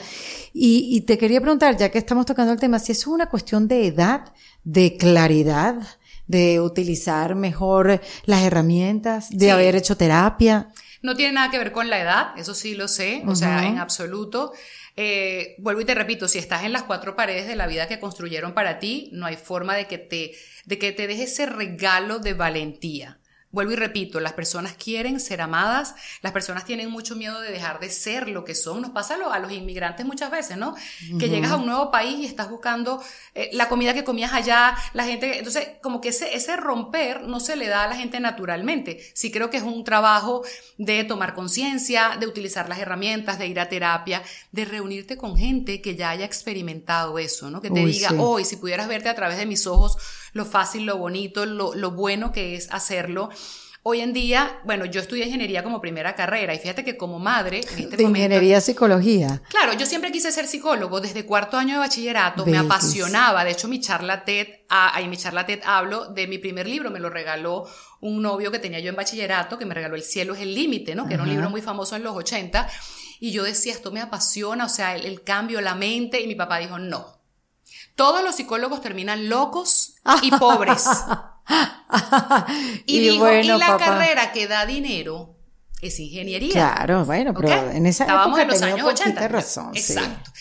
[0.54, 3.68] Y, y te quería preguntar, ya que estamos tocando el tema, si es una cuestión
[3.68, 4.32] de edad,
[4.64, 5.76] de claridad,
[6.28, 10.70] de utilizar mejor las herramientas, de haber hecho terapia.
[11.02, 13.78] No tiene nada que ver con la edad, eso sí lo sé, o sea, en
[13.78, 14.54] absoluto.
[14.96, 18.00] Eh, vuelvo y te repito, si estás en las cuatro paredes de la vida que
[18.00, 20.34] construyeron para ti, no hay forma de que te,
[20.66, 23.20] de que te deje ese regalo de valentía.
[23.54, 27.80] Vuelvo y repito, las personas quieren ser amadas, las personas tienen mucho miedo de dejar
[27.80, 28.82] de ser lo que son.
[28.82, 30.76] Nos pasa a los inmigrantes muchas veces, ¿no?
[31.20, 33.00] Que llegas a un nuevo país y estás buscando
[33.36, 37.40] eh, la comida que comías allá, la gente, entonces como que ese, ese romper no
[37.40, 39.12] se le da a la gente naturalmente.
[39.14, 40.44] Sí creo que es un trabajo
[40.80, 45.80] de tomar conciencia, de utilizar las herramientas, de ir a terapia, de reunirte con gente
[45.80, 47.62] que ya haya experimentado eso, ¿no?
[47.62, 49.98] Que te diga, hoy, si pudieras verte a través de mis ojos,
[50.34, 53.30] lo fácil, lo bonito, lo, lo bueno que es hacerlo.
[53.86, 57.60] Hoy en día, bueno, yo estudié ingeniería como primera carrera y fíjate que como madre,
[57.60, 59.42] en este de ingeniería psicología.
[59.50, 63.44] Claro, yo siempre quise ser psicólogo desde cuarto año de bachillerato, me apasionaba.
[63.44, 66.92] De hecho, mi charla TED, ah, en mi charla TED hablo de mi primer libro,
[66.92, 67.68] me lo regaló
[68.00, 70.96] un novio que tenía yo en bachillerato, que me regaló El cielo es el límite,
[70.96, 71.06] ¿no?
[71.06, 72.70] Que era un libro muy famoso en los 80.
[73.20, 76.22] Y yo decía, esto me apasiona, o sea, el cambio, la mente.
[76.22, 77.20] Y mi papá dijo, no,
[77.96, 80.86] todos los psicólogos terminan locos y pobres.
[82.86, 85.36] y, digo, y la carrera que da dinero
[85.82, 86.52] es ingeniería.
[86.52, 89.28] Claro, bueno, pero en esa Estábamos en los años 80.
[89.28, 89.72] razón.
[89.74, 90.32] Exacto.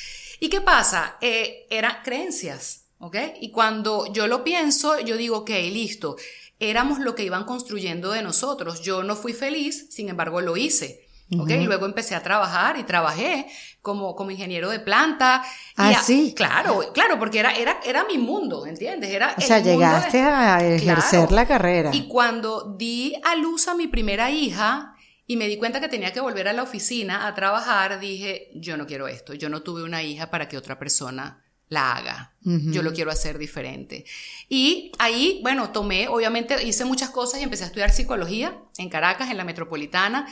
[0.40, 1.16] ¿Y qué pasa?
[1.20, 3.16] Eh, eran creencias, ¿ok?
[3.40, 6.16] Y cuando yo lo pienso, yo digo, ok, listo,
[6.58, 8.82] éramos lo que iban construyendo de nosotros.
[8.82, 11.01] Yo no fui feliz, sin embargo lo hice.
[11.38, 11.50] ¿Ok?
[11.64, 13.46] Luego empecé a trabajar y trabajé
[13.80, 15.42] como, como ingeniero de planta.
[15.76, 16.34] Ah, sí.
[16.36, 19.10] Claro, claro, porque era, era, era mi mundo, ¿entiendes?
[19.10, 21.90] Era o sea, llegaste a ejercer la carrera.
[21.92, 24.94] Y cuando di a luz a mi primera hija,
[25.26, 28.76] y me di cuenta que tenía que volver a la oficina a trabajar, dije, yo
[28.76, 32.34] no quiero esto, yo no tuve una hija para que otra persona la haga.
[32.42, 34.04] Yo lo quiero hacer diferente.
[34.48, 39.30] Y ahí, bueno, tomé, obviamente hice muchas cosas y empecé a estudiar psicología en Caracas,
[39.30, 40.26] en la metropolitana.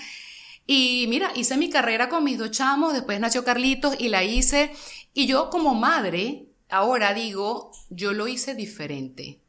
[0.73, 4.71] Y mira, hice mi carrera con mis dos chamos, después nació Carlitos y la hice.
[5.13, 9.41] Y yo como madre, ahora digo, yo lo hice diferente.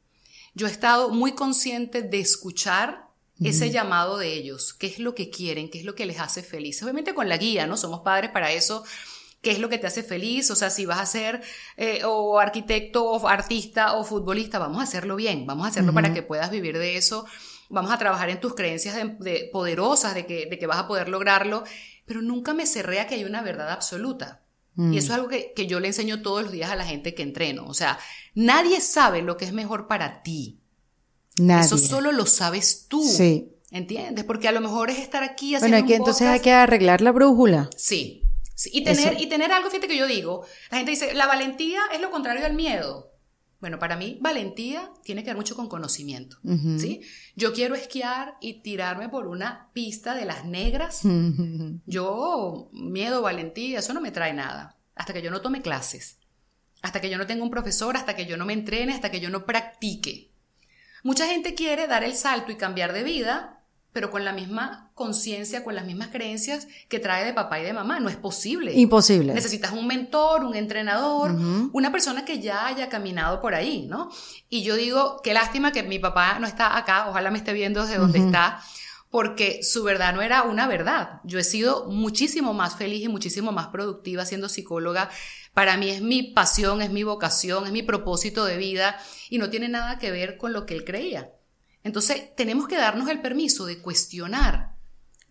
[0.55, 3.07] Yo he estado muy consciente de escuchar
[3.39, 6.41] ese llamado de ellos, qué es lo que quieren, qué es lo que les hace
[6.41, 6.81] feliz.
[6.81, 7.77] Obviamente con la guía, ¿no?
[7.77, 8.83] Somos padres para eso,
[9.43, 11.43] qué es lo que te hace feliz, o sea, si vas a ser
[11.77, 16.15] eh, o arquitecto o artista o futbolista, vamos a hacerlo bien, vamos a hacerlo para
[16.15, 17.27] que puedas vivir de eso,
[17.71, 21.09] vamos a trabajar en tus creencias de, poderosas de que, de que vas a poder
[21.09, 21.63] lograrlo,
[22.05, 24.43] pero nunca me cerré a que hay una verdad absoluta.
[24.77, 27.13] Y eso es algo que, que, yo le enseño todos los días a la gente
[27.13, 27.67] que entreno.
[27.67, 27.99] O sea,
[28.33, 30.61] nadie sabe lo que es mejor para ti.
[31.37, 31.65] Nadie.
[31.65, 33.03] Eso solo lo sabes tú.
[33.03, 33.51] Sí.
[33.69, 34.23] ¿Entiendes?
[34.23, 35.75] Porque a lo mejor es estar aquí haciendo.
[35.75, 37.69] Bueno, que entonces hay que arreglar la brújula.
[37.75, 38.21] Sí,
[38.65, 42.01] y, tener, y tener algo, fíjate que yo digo, la gente dice, la valentía es
[42.01, 43.10] lo contrario del miedo.
[43.61, 46.37] Bueno, para mí, valentía tiene que ver mucho con conocimiento,
[46.79, 47.01] ¿sí?
[47.35, 51.01] Yo quiero esquiar y tirarme por una pista de las negras.
[51.85, 54.77] Yo, miedo, valentía, eso no me trae nada.
[54.95, 56.17] Hasta que yo no tome clases,
[56.81, 59.19] hasta que yo no tenga un profesor, hasta que yo no me entrene, hasta que
[59.19, 60.31] yo no practique.
[61.03, 63.60] Mucha gente quiere dar el salto y cambiar de vida
[63.93, 67.73] pero con la misma conciencia, con las mismas creencias que trae de papá y de
[67.73, 67.99] mamá.
[67.99, 68.73] No es posible.
[68.73, 69.33] Imposible.
[69.33, 71.31] Necesitas un mentor, un entrenador,
[71.73, 74.09] una persona que ya haya caminado por ahí, ¿no?
[74.49, 77.81] Y yo digo, qué lástima que mi papá no está acá, ojalá me esté viendo
[77.81, 78.61] desde donde está,
[79.09, 81.19] porque su verdad no era una verdad.
[81.25, 85.09] Yo he sido muchísimo más feliz y muchísimo más productiva siendo psicóloga.
[85.53, 88.97] Para mí es mi pasión, es mi vocación, es mi propósito de vida
[89.29, 91.29] y no tiene nada que ver con lo que él creía.
[91.83, 94.75] Entonces, tenemos que darnos el permiso de cuestionar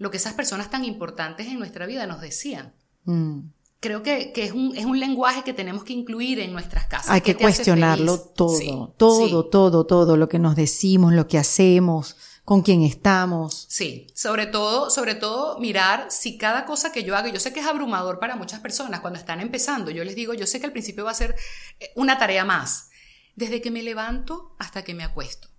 [0.01, 2.75] lo que esas personas tan importantes en nuestra vida nos decían.
[3.05, 3.41] Mm.
[3.81, 7.11] Creo que, es, un, es, un, lenguaje que tenemos que incluir en nuestras casas.
[7.11, 12.63] Hay que cuestionarlo todo, todo, todo, todo, lo que nos decimos, lo que hacemos, con
[12.63, 13.67] quién estamos.
[13.71, 17.61] Sí, sobre todo, sobre todo mirar si cada cosa que yo hago, yo sé que
[17.61, 20.73] es abrumador para muchas personas cuando están empezando, yo les digo, yo sé que al
[20.73, 21.35] principio va a ser
[21.79, 22.91] eh, una tarea más,
[23.35, 25.50] desde que me levanto hasta que me acuesto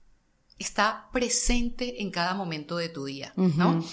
[0.62, 3.84] está presente en cada momento de tu día, ¿no?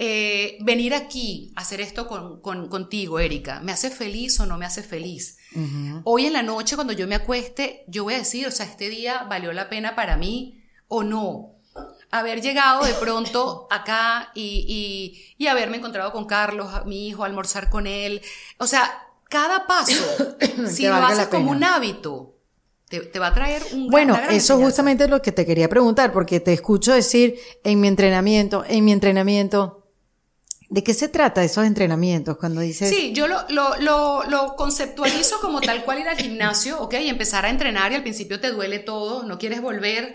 [0.00, 4.84] Eh, venir aquí hacer esto con, contigo, Erika, ¿me hace feliz o no me hace
[4.84, 5.38] feliz?
[6.04, 8.88] Hoy en la noche, cuando yo me acueste, yo voy a decir, o sea, este
[8.88, 11.54] día valió la pena para mí o no.
[12.10, 14.64] Haber llegado de pronto acá y,
[15.38, 18.22] y, y haberme encontrado con Carlos, mi hijo, almorzar con él.
[18.58, 20.04] O sea, cada paso,
[20.68, 22.37] si lo haces como un hábito,
[22.88, 26.40] te, va a traer un Bueno, eso justamente es lo que te quería preguntar, porque
[26.40, 29.74] te escucho decir en mi entrenamiento, en mi entrenamiento.
[30.70, 32.90] ¿De qué se trata esos entrenamientos cuando dices?
[32.90, 36.94] Sí, yo lo, lo, lo, lo, conceptualizo como tal cual ir al gimnasio, ¿ok?
[37.00, 40.14] Y empezar a entrenar y al principio te duele todo, no quieres volver,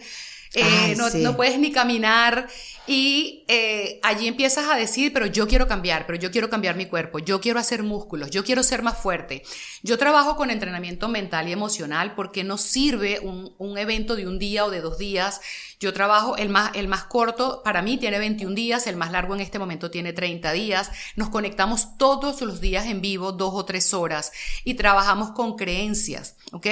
[0.55, 2.47] eh, no, no, puedes ni caminar
[2.85, 6.85] y eh, allí empiezas a decir, pero yo quiero cambiar, pero yo quiero cambiar mi
[6.85, 9.43] cuerpo, yo quiero hacer músculos, yo quiero ser más fuerte.
[9.81, 14.37] Yo trabajo con entrenamiento mental y emocional porque no sirve un, un evento de un
[14.37, 15.41] día o de dos días.
[15.79, 19.33] Yo trabajo, el más, el más corto para mí tiene 21 días, el más largo
[19.33, 20.91] en este momento tiene 30 días.
[21.15, 24.31] Nos conectamos todos los días en vivo, dos o tres horas,
[24.63, 26.67] y trabajamos con creencias, ¿ok?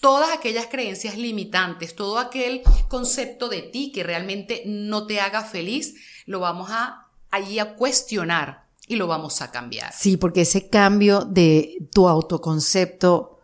[0.00, 5.94] Todas aquellas creencias limitantes, todo aquel concepto de ti que realmente no te haga feliz,
[6.26, 9.92] lo vamos a allí a cuestionar y lo vamos a cambiar.
[9.92, 13.38] Sí, porque ese cambio de tu autoconcepto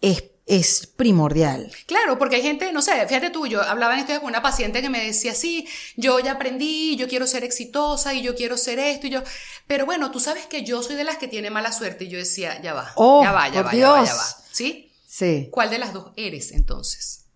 [0.00, 1.72] es es primordial.
[1.86, 4.82] Claro, porque hay gente, no sé, fíjate tú, yo hablaba en esto con una paciente
[4.82, 8.78] que me decía, sí, yo ya aprendí, yo quiero ser exitosa y yo quiero ser
[8.78, 9.22] esto y yo,
[9.66, 12.18] pero bueno, tú sabes que yo soy de las que tiene mala suerte y yo
[12.18, 14.83] decía, ya va, oh, ya va, ya va, ya va, ya va, ¿sí?
[15.14, 15.46] Sí.
[15.52, 17.26] ¿Cuál de las dos eres entonces?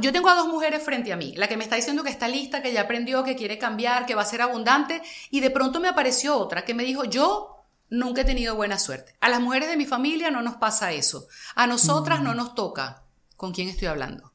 [0.00, 2.26] Yo tengo a dos mujeres frente a mí, la que me está diciendo que está
[2.26, 5.78] lista, que ya aprendió, que quiere cambiar, que va a ser abundante, y de pronto
[5.78, 9.14] me apareció otra que me dijo, yo nunca he tenido buena suerte.
[9.20, 11.28] A las mujeres de mi familia no nos pasa eso.
[11.54, 12.36] A nosotras no mm.
[12.36, 13.04] nos toca.
[13.36, 14.32] ¿Con quién estoy hablando?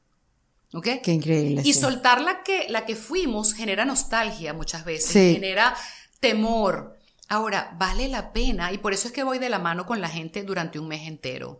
[0.72, 0.88] ¿Ok?
[1.02, 1.60] Qué increíble.
[1.62, 5.76] Y soltar la que, la que fuimos genera nostalgia muchas veces, genera
[6.20, 6.97] temor,
[7.28, 10.08] Ahora, vale la pena y por eso es que voy de la mano con la
[10.08, 11.58] gente durante un mes entero.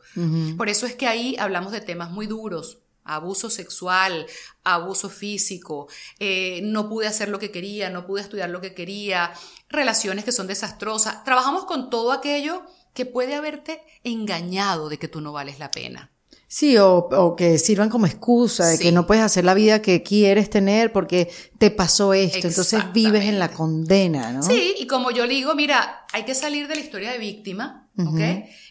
[0.56, 4.26] Por eso es que ahí hablamos de temas muy duros, abuso sexual,
[4.64, 9.32] abuso físico, eh, no pude hacer lo que quería, no pude estudiar lo que quería,
[9.68, 11.24] relaciones que son desastrosas.
[11.24, 16.10] Trabajamos con todo aquello que puede haberte engañado de que tú no vales la pena.
[16.50, 18.84] Sí, o, o que sirvan como excusa de Sí.
[18.84, 22.48] que no puedes hacer la vida que quieres tener porque te pasó esto.
[22.48, 24.42] Entonces vives en la condena, ¿no?
[24.42, 27.90] Sí, y como yo le digo, mira, hay que salir de la historia de víctima,
[27.98, 28.20] ¿ok?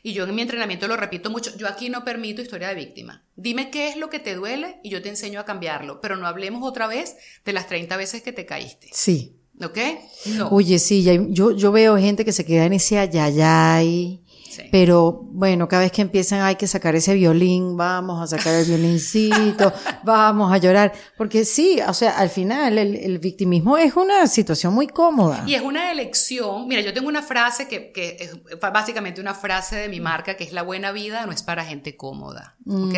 [0.02, 3.24] Y yo en mi entrenamiento lo repito mucho, yo aquí no permito historia de víctima.
[3.36, 6.26] Dime qué es lo que te duele y yo te enseño a cambiarlo, pero no
[6.26, 9.36] hablemos otra vez de las 30 veces que te caíste, Sí.
[9.64, 9.78] ¿ok?
[10.36, 10.50] No.
[10.50, 14.24] Oye, sí, ya- yo, yo veo gente que se queda en ese ayayay.
[14.58, 14.64] Sí.
[14.72, 18.66] Pero bueno, cada vez que empiezan hay que sacar ese violín, vamos a sacar el
[18.66, 19.72] violincito,
[20.04, 20.94] vamos a llorar.
[21.16, 25.44] Porque sí, o sea, al final el, el victimismo es una situación muy cómoda.
[25.46, 26.68] Y es una elección.
[26.68, 30.44] Mira, yo tengo una frase que, que es básicamente una frase de mi marca, que
[30.44, 32.56] es la buena vida no es para gente cómoda.
[32.66, 32.96] ¿ok?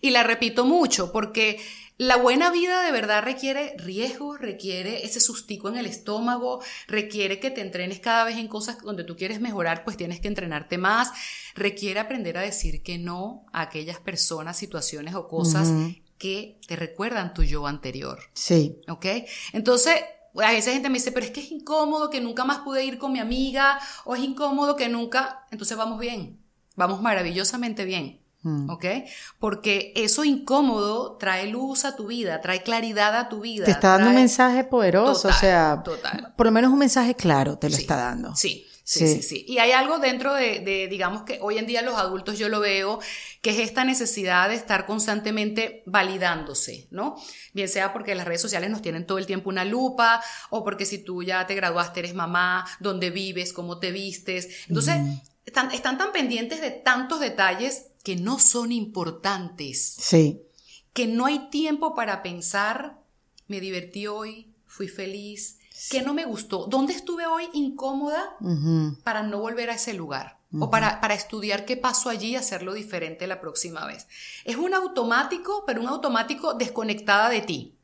[0.00, 1.58] Y la repito mucho porque
[2.02, 7.52] la buena vida de verdad requiere riesgo, requiere ese sustico en el estómago, requiere que
[7.52, 11.12] te entrenes cada vez en cosas donde tú quieres mejorar, pues tienes que entrenarte más,
[11.54, 15.68] requiere aprender a decir que no a aquellas personas, situaciones o cosas
[16.18, 18.18] que te recuerdan tu yo anterior.
[18.32, 18.80] Sí.
[18.88, 19.06] ¿Ok?
[19.52, 19.94] Entonces,
[20.34, 22.98] a veces gente me dice, pero es que es incómodo que nunca más pude ir
[22.98, 25.46] con mi amiga, o es incómodo que nunca.
[25.52, 26.40] Entonces vamos bien,
[26.74, 28.21] vamos maravillosamente bien.
[28.68, 28.84] ¿Ok?
[29.38, 33.64] Porque eso incómodo trae luz a tu vida, trae claridad a tu vida.
[33.64, 36.34] Te está dando un mensaje poderoso, Total, o sea, total.
[36.36, 38.34] por lo menos un mensaje claro te lo Sí, está dando.
[38.34, 38.66] Sí.
[38.84, 39.14] Sí, Sí.
[39.14, 39.44] sí, sí.
[39.46, 42.58] Y hay algo dentro de, de, digamos que hoy en día los adultos yo lo
[42.58, 42.98] veo,
[43.40, 47.16] que es esta necesidad de estar constantemente validándose, ¿no?
[47.54, 50.84] Bien sea porque las redes sociales nos tienen todo el tiempo una lupa, o porque
[50.84, 54.48] si tú ya te graduaste eres mamá, dónde vives, cómo te vistes.
[54.68, 54.96] Entonces,
[55.46, 60.40] están, están tan pendientes de tantos detalles que no son importantes Sí.
[60.92, 62.98] que no hay tiempo para pensar,
[63.48, 65.58] me divertí hoy, fui feliz,
[65.90, 68.36] que no me gustó, dónde estuve hoy incómoda
[69.04, 72.74] para no volver a ese lugar o para, para estudiar qué pasó allí y hacerlo
[72.74, 74.06] diferente la próxima vez.
[74.44, 77.74] Es un automático, pero un automático desconectada de ti.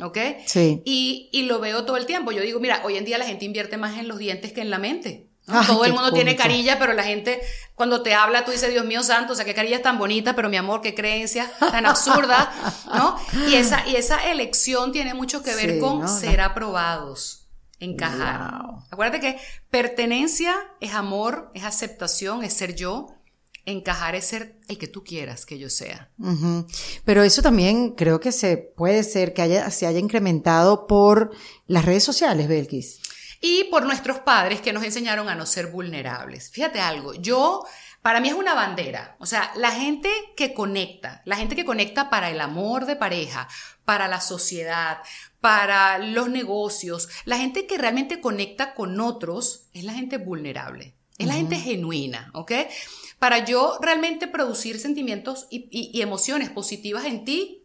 [0.00, 0.18] ¿Ok?
[0.46, 0.82] Sí.
[0.84, 2.30] Y, y lo veo todo el tiempo.
[2.32, 4.70] Yo digo, mira, hoy en día la gente invierte más en los dientes que en
[4.70, 5.25] la mente.
[5.46, 7.40] Todo el mundo tiene carilla, pero la gente
[7.74, 10.48] cuando te habla, tú dices, Dios mío santo, o sea, qué carilla tan bonita, pero
[10.48, 12.52] mi amor, qué creencia tan absurda,
[12.92, 13.16] ¿no?
[13.48, 16.08] Y esa, y esa elección tiene mucho que ver Sí, con ¿no?
[16.08, 18.62] ser aprobados, encajar.
[18.62, 18.82] Wow.
[18.90, 19.38] Acuérdate que
[19.70, 23.12] pertenencia es amor, es aceptación, es ser yo.
[23.68, 26.08] Encajar es ser el que tú quieras que yo sea.
[27.04, 31.32] Pero eso también creo que se puede ser que haya, se haya incrementado por
[31.66, 33.00] las redes sociales, Belkis.
[33.40, 36.50] Y por nuestros padres que nos enseñaron a no ser vulnerables.
[36.50, 37.64] Fíjate algo, yo,
[38.02, 42.08] para mí es una bandera, o sea, la gente que conecta, la gente que conecta
[42.10, 43.48] para el amor de pareja,
[43.84, 44.98] para la sociedad,
[45.40, 51.26] para los negocios, la gente que realmente conecta con otros es la gente vulnerable, es
[51.26, 52.52] la gente genuina, ¿ok?
[53.18, 57.62] Para yo realmente producir sentimientos y, y- y emociones positivas en ti,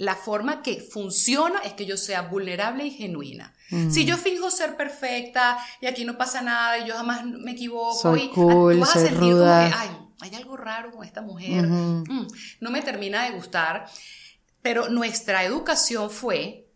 [0.00, 3.52] la forma que funciona es que yo sea vulnerable y genuina.
[3.90, 7.94] Si yo finjo ser perfecta y aquí no pasa nada y yo jamás me equivoco
[8.00, 9.58] Soy y ah, cool, tú vas a sentir ruda.
[9.58, 12.26] como que, ay, hay algo raro con esta mujer, Mm,
[12.60, 13.90] no me termina de gustar,
[14.62, 16.66] pero nuestra educación fue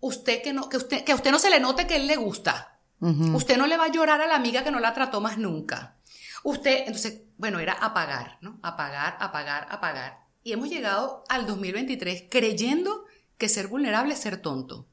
[0.00, 2.16] usted que no que usted que a usted no se le note que él le
[2.16, 2.80] gusta.
[3.00, 5.96] Usted no le va a llorar a la amiga que no la trató más nunca.
[6.42, 8.58] Usted, entonces, bueno, era apagar, ¿no?
[8.62, 10.21] Apagar, apagar, apagar.
[10.42, 13.04] Y hemos llegado al 2023 creyendo
[13.38, 14.88] que ser vulnerable es ser tonto,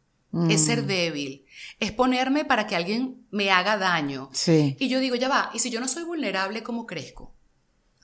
[0.48, 1.46] es ser débil,
[1.80, 4.30] es ponerme para que alguien me haga daño.
[4.32, 4.76] Sí.
[4.80, 7.36] Y yo digo, ya va, y si yo no soy vulnerable, ¿cómo crezco?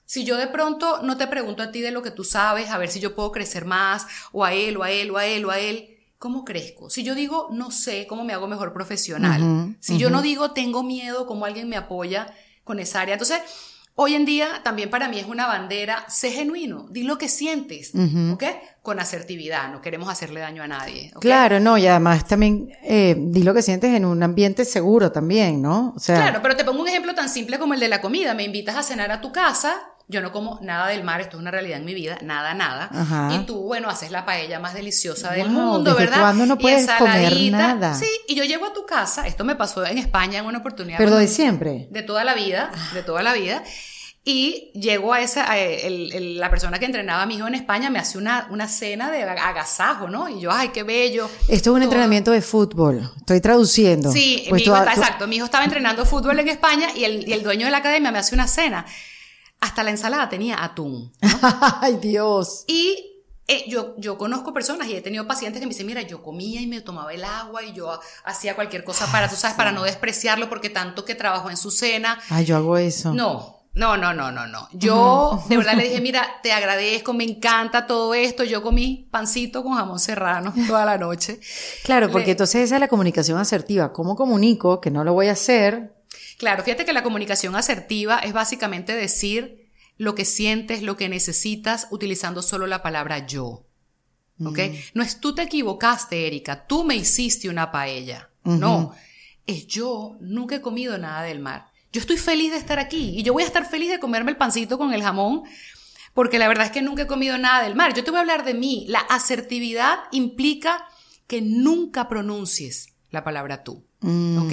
[0.04, 2.78] Si yo de pronto no te pregunto a ti de lo que tú sabes, a
[2.78, 5.44] ver si yo puedo crecer más, o a él, o a él, o a él,
[5.44, 6.90] o a él, ¿cómo crezco?
[6.90, 10.82] Si yo digo, no sé cómo me hago mejor profesional, si yo no digo, tengo
[10.82, 12.32] miedo, cómo alguien me apoya
[12.64, 13.14] con esa área.
[13.14, 13.40] Entonces,
[13.96, 17.92] hoy en día también para mí es una bandera, sé genuino, di lo que sientes,
[18.32, 18.44] ¿ok?
[18.82, 21.12] Con asertividad, no queremos hacerle daño a nadie.
[21.20, 25.60] Claro, no, y además también eh, di lo que sientes en un ambiente seguro también,
[25.60, 25.94] ¿no?
[25.96, 28.34] O sea, Claro, pero te pongo un ejemplo tan simple como el de la comida.
[28.34, 29.74] Me invitas a cenar a tu casa.
[30.08, 32.88] Yo no como nada del mar, esto es una realidad en mi vida, nada, nada.
[32.92, 33.28] Ajá.
[33.34, 36.20] Y tú, bueno, haces la paella más deliciosa del Wow, mundo, ¿desde ¿verdad?
[36.20, 37.92] cuándo no puedes comer nada?
[37.94, 40.96] Sí, y yo llego a tu casa, esto me pasó en España en una oportunidad.
[40.98, 41.88] pero de siempre.
[41.90, 43.64] de toda la vida, de toda la vida.
[44.28, 47.54] Y llego a esa, a el- el- la persona que entrenaba a mi hijo en
[47.54, 50.28] España me hace una, una cena de agasajo, ¿no?
[50.28, 51.28] Y yo, ay, qué bello.
[51.42, 51.82] Esto es un Todo.
[51.84, 53.08] entrenamiento de fútbol.
[53.18, 54.10] Estoy traduciendo.
[54.12, 55.26] Sí, Pues mi tú- hijo, tú- exacto.
[55.28, 58.10] Mi hijo estaba entrenando fútbol en España y el, y el dueño de la academia
[58.10, 58.84] me hace una cena.
[59.60, 61.12] Hasta la ensalada tenía atún.
[61.80, 62.64] Ay, Dios.
[62.66, 66.22] Y eh, yo, yo conozco personas y he tenido pacientes que me dicen, mira, yo
[66.22, 69.72] comía y me tomaba el agua y yo hacía cualquier cosa para, tú sabes, para
[69.72, 72.18] no despreciarlo porque tanto que trabajó en su cena.
[72.28, 73.14] Ay, yo hago eso.
[73.14, 74.68] No, No, no, no, no, no.
[74.72, 78.42] Yo de verdad le dije, mira, te agradezco, me encanta todo esto.
[78.42, 81.38] Yo comí pancito con jamón serrano toda la noche.
[81.84, 83.92] Claro, porque entonces esa es la comunicación asertiva.
[83.92, 85.95] ¿Cómo comunico que no lo voy a hacer?
[86.38, 91.88] Claro, fíjate que la comunicación asertiva es básicamente decir lo que sientes, lo que necesitas,
[91.90, 93.64] utilizando solo la palabra yo.
[94.44, 94.58] ¿Ok?
[94.92, 98.30] No es tú te equivocaste, Erika, tú me hiciste una paella.
[98.44, 98.94] No,
[99.46, 101.70] es yo nunca he comido nada del mar.
[101.90, 104.36] Yo estoy feliz de estar aquí y yo voy a estar feliz de comerme el
[104.36, 105.44] pancito con el jamón
[106.12, 107.94] porque la verdad es que nunca he comido nada del mar.
[107.94, 108.84] Yo te voy a hablar de mí.
[108.88, 110.86] La asertividad implica
[111.26, 113.85] que nunca pronuncies la palabra tú.
[114.02, 114.52] ¿Ok?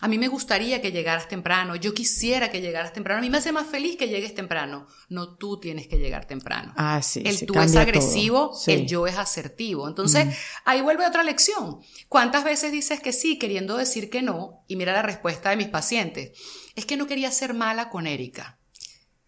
[0.00, 3.38] A mí me gustaría que llegaras temprano, yo quisiera que llegaras temprano, a mí me
[3.38, 6.72] hace más feliz que llegues temprano, no tú tienes que llegar temprano.
[6.76, 7.22] Ah, sí.
[7.26, 9.88] El tú es agresivo, el yo es asertivo.
[9.88, 11.80] Entonces, ahí vuelve otra lección.
[12.08, 14.62] ¿Cuántas veces dices que sí queriendo decir que no?
[14.68, 16.32] Y mira la respuesta de mis pacientes.
[16.76, 18.58] Es que no quería ser mala con Erika.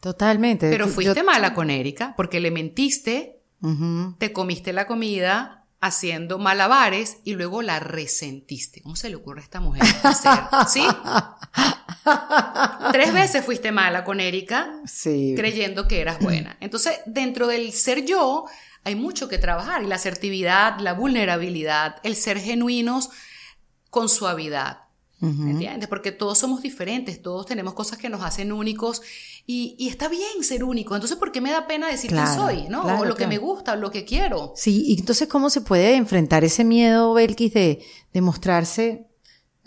[0.01, 0.71] Totalmente.
[0.71, 3.43] Pero fuiste mala con Erika porque le mentiste,
[4.19, 8.83] te comiste la comida, haciendo malabares y luego la resentiste.
[8.83, 10.39] ¿Cómo se le ocurre a esta mujer hacer?
[10.69, 10.87] ¿Sí?
[12.93, 15.35] Tres veces fuiste mala con Erika, sí.
[15.37, 16.57] creyendo que eras buena.
[16.61, 18.47] Entonces, dentro del ser yo,
[18.85, 23.11] hay mucho que trabajar y la asertividad, la vulnerabilidad, el ser genuinos
[23.91, 24.86] con suavidad.
[25.21, 25.89] ¿Entiendes?
[25.89, 29.01] Porque todos somos diferentes, todos tenemos cosas que nos hacen únicos
[29.47, 30.95] y, está bien ser único.
[30.95, 32.69] Entonces, ¿por qué me da pena decir quién soy?
[32.69, 32.83] ¿no?
[32.83, 34.53] o lo que me gusta, o lo que quiero.
[34.57, 39.07] Sí, y entonces, ¿cómo se puede enfrentar ese miedo, Belkis, de, de mostrarse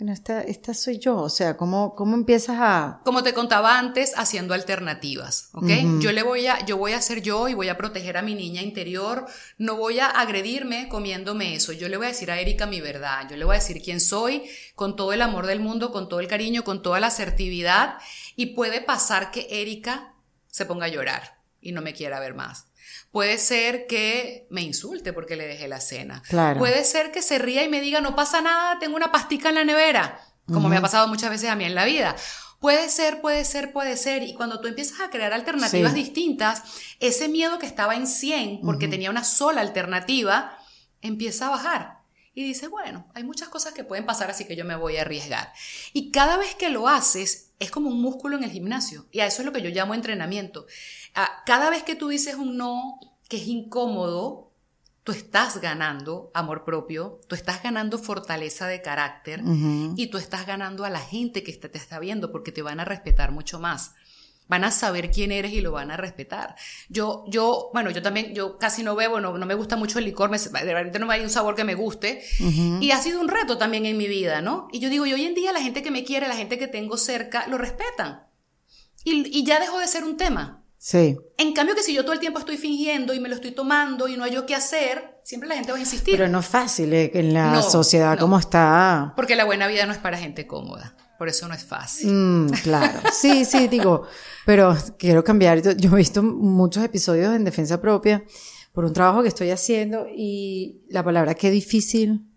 [0.00, 3.02] bueno, esta, esta soy yo, o sea, ¿cómo, ¿cómo empiezas a...?
[3.04, 6.00] Como te contaba antes, haciendo alternativas, ¿ok?
[6.00, 8.34] Yo le voy a, yo voy a ser yo y voy a proteger a mi
[8.34, 9.26] niña interior,
[9.58, 13.28] no voy a agredirme comiéndome eso, yo le voy a decir a Erika mi verdad,
[13.28, 14.44] yo le voy a decir quién soy,
[14.74, 17.98] con todo el amor del mundo, con todo el cariño, con toda la asertividad,
[18.36, 20.14] y puede pasar que Erika
[20.46, 22.69] se ponga a llorar y no me quiera ver más.
[23.10, 26.22] Puede ser que me insulte porque le dejé la cena.
[26.58, 29.56] Puede ser que se ría y me diga, no pasa nada, tengo una pastica en
[29.56, 32.14] la nevera, como me ha pasado muchas veces a mí en la vida.
[32.60, 34.22] Puede ser, puede ser, puede ser.
[34.22, 36.62] Y cuando tú empiezas a crear alternativas distintas,
[37.00, 40.58] ese miedo que estaba en 100 porque tenía una sola alternativa,
[41.00, 42.00] empieza a bajar.
[42.32, 45.02] Y dice, bueno, hay muchas cosas que pueden pasar, así que yo me voy a
[45.02, 45.52] arriesgar.
[45.92, 49.06] Y cada vez que lo haces, es como un músculo en el gimnasio.
[49.10, 50.66] Y a eso es lo que yo llamo entrenamiento.
[51.14, 54.50] Ah, cada vez que tú dices un no que es incómodo,
[55.04, 59.42] tú estás ganando amor propio, tú estás ganando fortaleza de carácter
[59.96, 62.84] y tú estás ganando a la gente que te está viendo porque te van a
[62.84, 63.94] respetar mucho más.
[64.48, 66.56] Van a saber quién eres y lo van a respetar.
[66.88, 70.04] Yo, yo, bueno, yo también, yo casi no bebo, no, no me gusta mucho el
[70.04, 72.24] licor, me, de repente no hay un sabor que me guste.
[72.80, 74.66] Y ha sido un reto también en mi vida, ¿no?
[74.72, 76.66] Y yo digo, y hoy en día la gente que me quiere, la gente que
[76.66, 78.24] tengo cerca, lo respetan.
[79.04, 80.59] Y, y ya dejó de ser un tema.
[80.82, 81.18] Sí.
[81.36, 84.08] En cambio que si yo todo el tiempo estoy fingiendo y me lo estoy tomando
[84.08, 86.16] y no hay yo qué hacer, siempre la gente va a insistir.
[86.16, 89.12] Pero no es fácil eh, en la sociedad como está.
[89.14, 90.96] Porque la buena vida no es para gente cómoda.
[91.18, 92.10] Por eso no es fácil.
[92.10, 92.98] Mm, claro.
[93.12, 94.06] Sí, sí, digo,
[94.46, 95.60] pero quiero cambiar.
[95.76, 98.24] Yo he visto muchos episodios en defensa propia
[98.72, 102.29] por un trabajo que estoy haciendo y la palabra qué difícil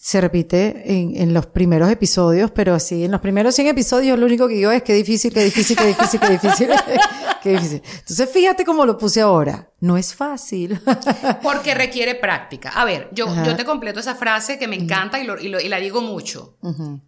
[0.00, 4.26] se repite en, en, los primeros episodios, pero así, en los primeros 100 episodios lo
[4.26, 6.68] único que digo es que difícil, que difícil, que difícil, que difícil,
[7.42, 7.82] que difícil.
[7.84, 9.72] Entonces fíjate cómo lo puse ahora.
[9.80, 10.80] No es fácil.
[11.42, 12.70] Porque requiere práctica.
[12.70, 15.58] A ver, yo, yo te completo esa frase que me encanta y, lo, y, lo,
[15.60, 16.56] y la digo mucho.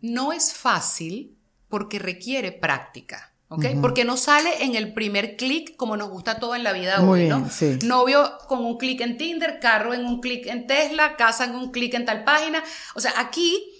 [0.00, 1.36] No es fácil
[1.68, 3.29] porque requiere práctica.
[3.50, 3.66] ¿Ok?
[3.82, 7.28] Porque no sale en el primer clic como nos gusta todo en la vida hoy,
[7.28, 7.46] ¿no?
[7.84, 11.70] Novio con un clic en Tinder, carro en un clic en Tesla, casa en un
[11.70, 12.62] clic en tal página.
[12.94, 13.72] O sea, aquí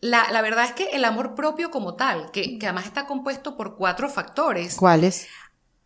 [0.00, 3.56] la, la verdad es que el amor propio como tal, que, que además está compuesto
[3.56, 4.74] por cuatro factores.
[4.74, 5.28] ¿Cuáles?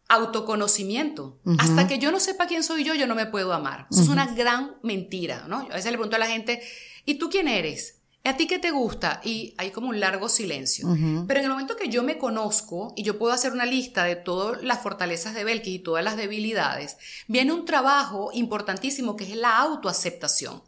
[0.06, 1.40] autoconocimiento.
[1.58, 3.86] Hasta que yo no sepa quién soy yo, yo no me puedo amar.
[3.90, 5.60] Eso es una gran mentira, ¿no?
[5.60, 6.62] a veces le pregunto a la gente,
[7.06, 8.02] ¿y tú quién eres?
[8.26, 9.20] ¿A ti qué te gusta?
[9.22, 10.88] Y hay como un largo silencio.
[11.28, 14.16] Pero en el momento que yo me conozco y yo puedo hacer una lista de
[14.16, 16.96] todas las fortalezas de Belkis y todas las debilidades,
[17.28, 20.62] viene un trabajo importantísimo que es la autoaceptación.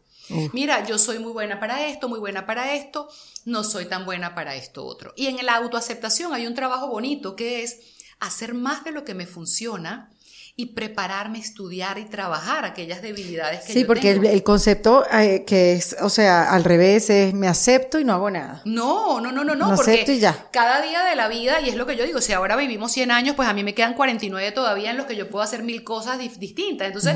[0.53, 3.09] Mira, yo soy muy buena para esto, muy buena para esto,
[3.45, 5.13] no soy tan buena para esto otro.
[5.15, 7.79] Y en la autoaceptación hay un trabajo bonito que es
[8.19, 10.11] hacer más de lo que me funciona
[10.59, 15.95] y prepararme, estudiar y trabajar aquellas debilidades que sí, porque El, concepto eh, que es,
[16.01, 18.63] o sea, al revés es me acepto y no hago nada.
[18.65, 20.47] No, no, no, no, no, porque acepto y ya.
[20.51, 23.11] cada día de la vida, y es lo que yo digo, si ahora vivimos 100
[23.11, 25.83] años, pues a mí me quedan 49 todavía en los que yo puedo hacer mil
[25.83, 26.87] cosas distintas.
[26.87, 27.15] Entonces,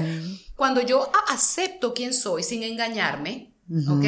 [0.56, 3.56] cuando yo acepto quién soy sin engañarme,
[3.90, 4.06] ¿ok?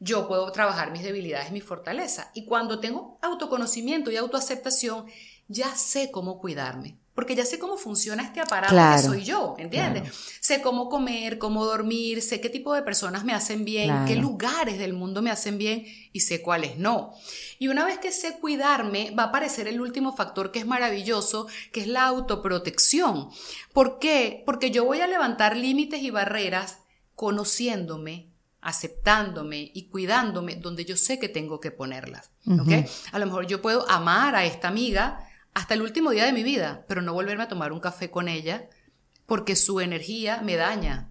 [0.00, 2.30] Yo puedo trabajar mis debilidades, mis fortalezas.
[2.34, 5.06] Y cuando tengo autoconocimiento y autoaceptación,
[5.46, 6.98] ya sé cómo cuidarme.
[7.14, 10.14] Porque ya sé cómo funciona este aparato Claro, que soy yo, ¿entiendes?
[10.40, 14.78] Sé cómo comer, cómo dormir, sé qué tipo de personas me hacen bien, qué lugares
[14.78, 17.12] del mundo me hacen bien y sé cuáles no.
[17.58, 21.48] Y una vez que sé cuidarme, va a aparecer el último factor que es maravilloso,
[21.70, 23.28] que es la autoprotección.
[23.74, 24.42] ¿Por qué?
[24.46, 26.78] Porque yo voy a levantar límites y barreras
[27.14, 28.30] conociéndome,
[28.62, 32.30] aceptándome y cuidándome donde yo sé que tengo que ponerlas.
[32.46, 32.88] ¿ok?
[33.12, 36.42] A lo mejor yo puedo amar a esta amiga hasta el último día de mi
[36.42, 38.68] vida, pero no volverme a tomar un café con ella
[39.26, 41.10] porque su energía me daña.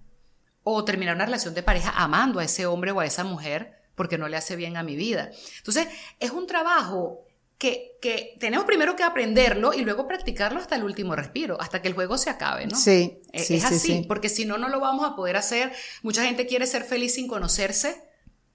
[0.63, 4.17] O terminar una relación de pareja amando a ese hombre o a esa mujer porque
[4.17, 5.31] no le hace bien a mi vida.
[5.57, 5.87] Entonces,
[6.19, 7.25] es un trabajo
[7.57, 11.87] que, que tenemos primero que aprenderlo y luego practicarlo hasta el último respiro, hasta que
[11.87, 12.75] el juego se acabe, ¿no?
[12.75, 14.05] Sí, Es, sí, es sí, así, sí.
[14.07, 15.71] porque si no, no lo vamos a poder hacer.
[16.01, 18.01] Mucha gente quiere ser feliz sin conocerse.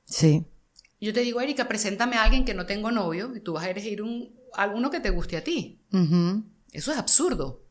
[0.05, 0.47] Sí.
[1.01, 3.71] Yo te digo, Erika, preséntame a alguien que no tengo novio y tú vas a
[3.71, 5.81] elegir un, alguno que te guste a ti.
[6.73, 7.63] Eso es absurdo.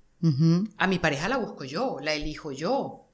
[0.77, 3.05] A mi pareja la busco yo, la elijo yo,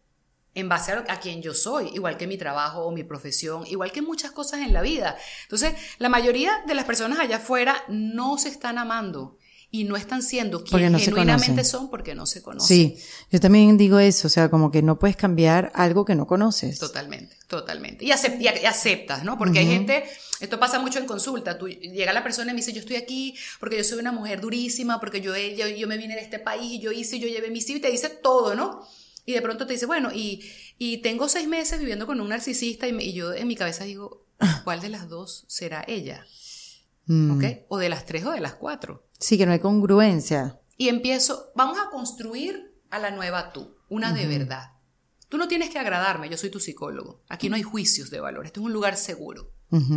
[0.53, 3.91] en base a, a quien yo soy, igual que mi trabajo o mi profesión, igual
[3.91, 5.17] que muchas cosas en la vida.
[5.43, 9.38] Entonces, la mayoría de las personas allá afuera no se están amando
[9.74, 12.67] y no están siendo quienes no genuinamente son porque no se conocen.
[12.67, 12.97] Sí,
[13.32, 16.78] yo también digo eso, o sea, como que no puedes cambiar algo que no conoces.
[16.78, 18.03] Totalmente, totalmente.
[18.03, 19.38] Y, aceptas, ¿no?
[19.38, 20.03] Porque hay gente,
[20.41, 23.34] esto pasa mucho en consulta, tú, llega la persona y me dice, yo estoy aquí
[23.61, 26.74] porque yo soy una mujer durísima, porque yo, yo, yo me vine de este país
[26.74, 28.86] y yo hice, yo llevé mis hijos y te dice todo, ¿no?
[29.26, 30.41] Y de pronto te dice, bueno, y,
[30.80, 33.86] y tengo seis meses viviendo con un narcisista y, me- y yo en mi cabeza
[33.86, 34.26] digo,
[34.65, 36.26] ¿cuál de las dos será ella?
[37.05, 37.38] Mm.
[37.38, 37.43] ¿Ok?
[37.69, 39.07] O de las tres o de las cuatro.
[39.22, 40.59] Sí, que no hay congruencia.
[40.78, 44.72] Y empiezo, vamos a construir a la nueva tú, una de verdad.
[45.30, 47.24] Tú no tienes que agradarme, yo soy tu psicólogo.
[47.30, 49.53] Aquí no hay juicios de valor, esto es un lugar seguro.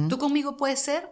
[0.08, 1.08] Tú conmigo puedes ser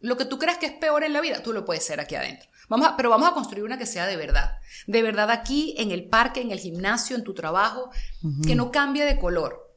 [0.00, 2.14] lo que tú creas que es peor en la vida, tú lo puedes ser aquí
[2.16, 2.50] adentro.
[2.68, 4.56] Vamos a- pero vamos a construir una que sea de verdad.
[4.86, 7.90] De verdad aquí, en el parque, en el gimnasio, en tu trabajo,
[8.46, 9.72] que no cambie de color.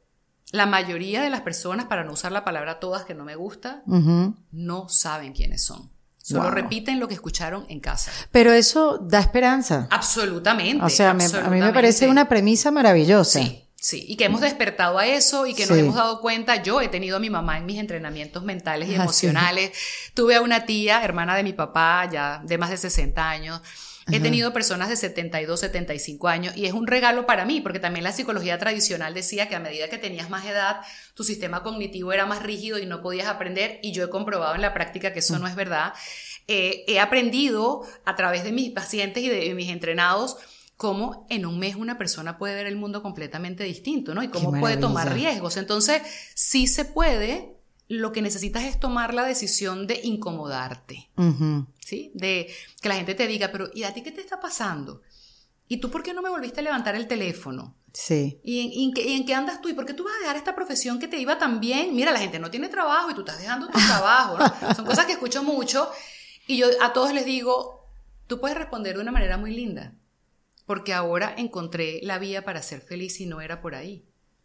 [0.52, 3.82] La mayoría de las personas, para no usar la palabra todas que no me gusta,
[4.50, 5.90] no saben quiénes son.
[6.26, 6.52] Solo Wow.
[6.52, 8.10] repiten lo que escucharon en casa.
[8.32, 9.88] Pero eso da esperanza.
[9.90, 10.82] Absolutamente.
[10.82, 13.40] O sea, me- a mí me parece una premisa maravillosa.
[13.40, 14.06] Sí, sí.
[14.08, 15.80] Y que hemos despertado a eso y que nos Sí.
[15.84, 16.62] hemos dado cuenta.
[16.62, 19.02] Yo he tenido a mi mamá en mis entrenamientos mentales y Ah, sí.
[19.02, 19.72] emocionales.
[20.14, 23.60] Tuve a una tía, hermana de mi papá, ya de más de 60 años.
[24.10, 28.04] He tenido personas de 72, 75 años y es un regalo para mí porque también
[28.04, 30.80] la psicología tradicional decía que a medida que tenías más edad,
[31.14, 34.60] tu sistema cognitivo era más rígido y no podías aprender y yo he comprobado en
[34.60, 35.94] la práctica que eso no es verdad.
[36.48, 40.36] Eh, he aprendido a través de mis pacientes y de mis entrenados
[40.76, 44.22] cómo en un mes una persona puede ver el mundo completamente distinto, ¿no?
[44.22, 45.56] Y cómo puede tomar riesgos.
[45.56, 46.02] Entonces,
[46.34, 47.53] sí se puede,
[47.88, 51.10] lo que necesitas es tomar la decisión de incomodarte.
[51.80, 52.10] ¿sí?
[52.14, 55.02] De que la gente te diga, pero ¿y a ti qué te está pasando?
[55.68, 57.76] ¿Y tú por qué no me volviste a levantar el teléfono?
[57.92, 58.40] Sí.
[58.42, 59.68] ¿Y en, y en qué, y en qué andas tú?
[59.68, 61.94] ¿Y por qué tú vas a dejar esta profesión que te iba tan bien?
[61.94, 64.38] Mira, la gente no tiene trabajo y tú estás dejando tu trabajo.
[64.38, 64.74] ¿no?
[64.74, 65.90] Son cosas que escucho mucho
[66.46, 67.88] y yo a todos les digo,
[68.26, 69.94] tú puedes responder de una manera muy linda,
[70.66, 74.04] porque ahora encontré la vía para ser feliz y no era por ahí.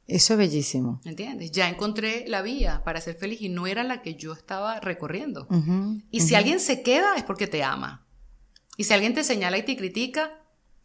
[0.10, 0.99] Eso es bellísimo.
[1.05, 1.51] ¿Entiendes?
[1.51, 5.47] Ya encontré la vía para ser feliz y no era la que yo estaba recorriendo.
[6.12, 8.05] Y si alguien se queda es porque te ama.
[8.76, 10.32] Y si alguien te señala y te critica,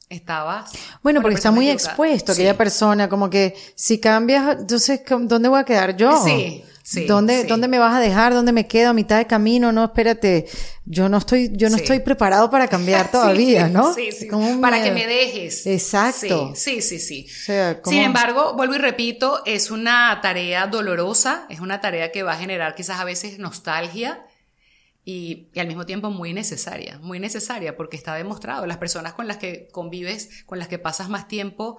[0.08, 0.72] estabas.
[1.02, 1.90] Bueno, porque está muy equivocada.
[1.90, 2.42] expuesto Sí.
[2.42, 6.22] aquella persona, como que si cambias, entonces, ¿cómo- ¿dónde voy a quedar yo?
[6.24, 7.46] Sí, sí, ¿Dónde, sí.
[7.48, 8.34] ¿Dónde me vas a dejar?
[8.34, 9.72] ¿Dónde me quedo a mitad de camino?
[9.72, 10.46] No, espérate,
[10.84, 11.82] yo no estoy, yo no Sí.
[11.82, 13.94] estoy preparado para cambiar todavía, ¿no?
[13.94, 14.28] Sí, sí.
[14.28, 15.66] Como Para que me dejes.
[15.66, 16.52] Exacto.
[16.54, 17.26] Sí, sí, sí.
[17.28, 22.22] O sea, Sin embargo, vuelvo y repito, es una tarea dolorosa, es una tarea que
[22.22, 24.24] va a generar quizás a veces nostalgia
[25.06, 29.26] y, y al mismo tiempo muy necesaria, muy necesaria porque está demostrado, las personas con
[29.26, 31.78] las que convives, con las que pasas más tiempo,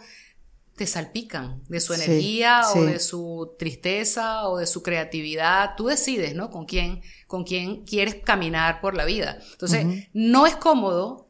[0.76, 2.80] te salpican de su energía sí.
[2.80, 5.72] o de su tristeza o de su creatividad.
[5.78, 6.50] Tú decides, ¿no?
[6.50, 9.40] Con quién, con quién quieres caminar por la vida.
[9.54, 11.30] Entonces, no es cómodo,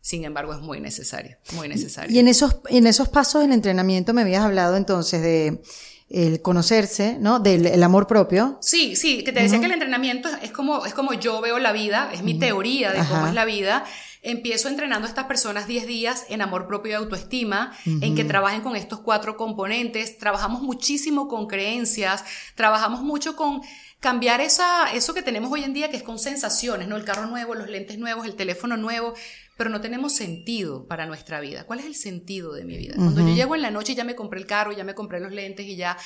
[0.00, 2.14] sin embargo, es muy necesario, muy necesario.
[2.14, 5.62] Y en esos, en esos pasos del entrenamiento me habías hablado entonces de
[6.08, 7.38] el conocerse, ¿no?
[7.38, 8.58] Del el amor propio.
[8.60, 11.70] Sí, sí, que te decía que el entrenamiento es como, es como yo veo la
[11.70, 13.28] vida, es mi teoría de cómo Ajá.
[13.28, 13.84] es la vida.
[14.22, 18.60] Empiezo entrenando a estas personas 10 días en amor propio y autoestima, en que trabajen
[18.60, 20.18] con estos cuatro componentes.
[20.18, 23.62] Trabajamos muchísimo con creencias, trabajamos mucho con
[23.98, 26.96] cambiar esa, eso que tenemos hoy en día, que es con sensaciones, ¿no?
[26.96, 29.14] El carro nuevo, los lentes nuevos, el teléfono nuevo,
[29.56, 31.64] pero no tenemos sentido para nuestra vida.
[31.64, 32.94] ¿Cuál es el sentido de mi vida?
[32.96, 35.20] Cuando yo llego en la noche y ya me compré el carro, ya me compré
[35.20, 35.96] los lentes y ya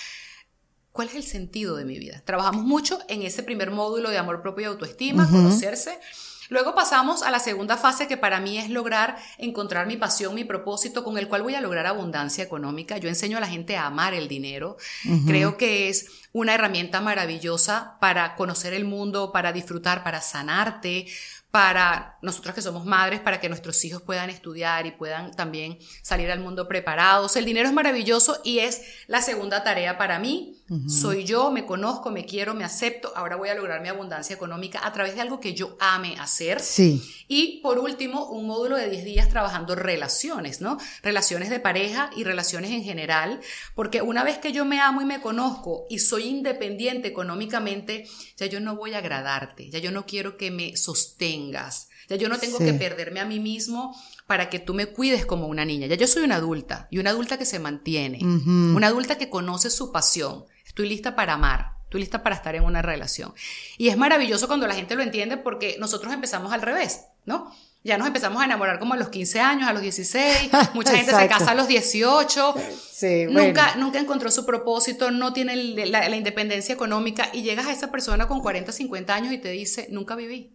[0.95, 2.23] ¿Cuál es el sentido de mi vida?
[2.25, 5.99] Trabajamos mucho en ese primer módulo de amor propio y autoestima, conocerse.
[6.49, 10.45] Luego pasamos a la segunda fase que para mí es lograr encontrar mi pasión, mi
[10.45, 12.99] propósito con el cual voy a lograr abundancia económica.
[12.99, 14.77] Yo enseño a la gente a amar el dinero.
[15.27, 21.07] Creo que es una herramienta maravillosa para conocer el mundo, para disfrutar, para sanarte,
[21.51, 26.33] para nosotros que somos madres, para que nuestros hijos puedan estudiar y puedan también salir
[26.33, 27.37] al mundo preparados.
[27.37, 30.54] El dinero es maravilloso y es la segunda tarea para mí.
[30.89, 33.13] Soy yo, me conozco, me quiero, me acepto.
[33.17, 36.61] Ahora voy a lograr mi abundancia económica a través de algo que yo ame hacer.
[36.61, 37.03] Sí.
[37.29, 40.79] Y por último, un módulo de 10 días trabajando relaciones, ¿no?
[41.03, 43.41] Relaciones de pareja y relaciones en general,
[43.75, 48.07] porque una vez que yo me amo y me conozco y soy independiente económicamente,
[48.37, 52.29] ya yo no voy a agradarte, ya yo no quiero que me sostengas, ya yo
[52.29, 52.65] no tengo Sí.
[52.65, 53.97] que perderme a mí mismo
[54.27, 55.87] para que tú me cuides como una niña.
[55.87, 59.71] Ya yo soy una adulta y una adulta que se mantiene, una adulta que conoce
[59.71, 60.45] su pasión.
[60.75, 61.75] Estoy lista para amar.
[61.85, 63.33] Estoy lista para estar en una relación.
[63.79, 67.55] Y es maravilloso cuando la gente lo entiende porque nosotros empezamos al revés, ¿no?
[67.85, 70.51] Ya nos empezamos a enamorar como a los 15 años, a los 16.
[70.75, 72.55] Mucha gente se casa a los 18.
[72.91, 73.45] Sí, bueno.
[73.45, 77.93] Nunca, nunca encontró su propósito, no tiene la, la independencia económica y llegas a esa
[77.93, 80.53] persona con 40, 50 años y te dice, nunca viví.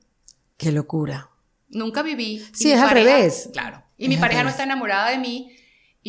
[0.58, 1.30] Qué locura.
[1.70, 2.46] Nunca viví.
[2.52, 3.52] Sí, es al revés.
[3.54, 3.82] Claro.
[3.98, 5.56] Y Es mi pareja no está enamorada de mí.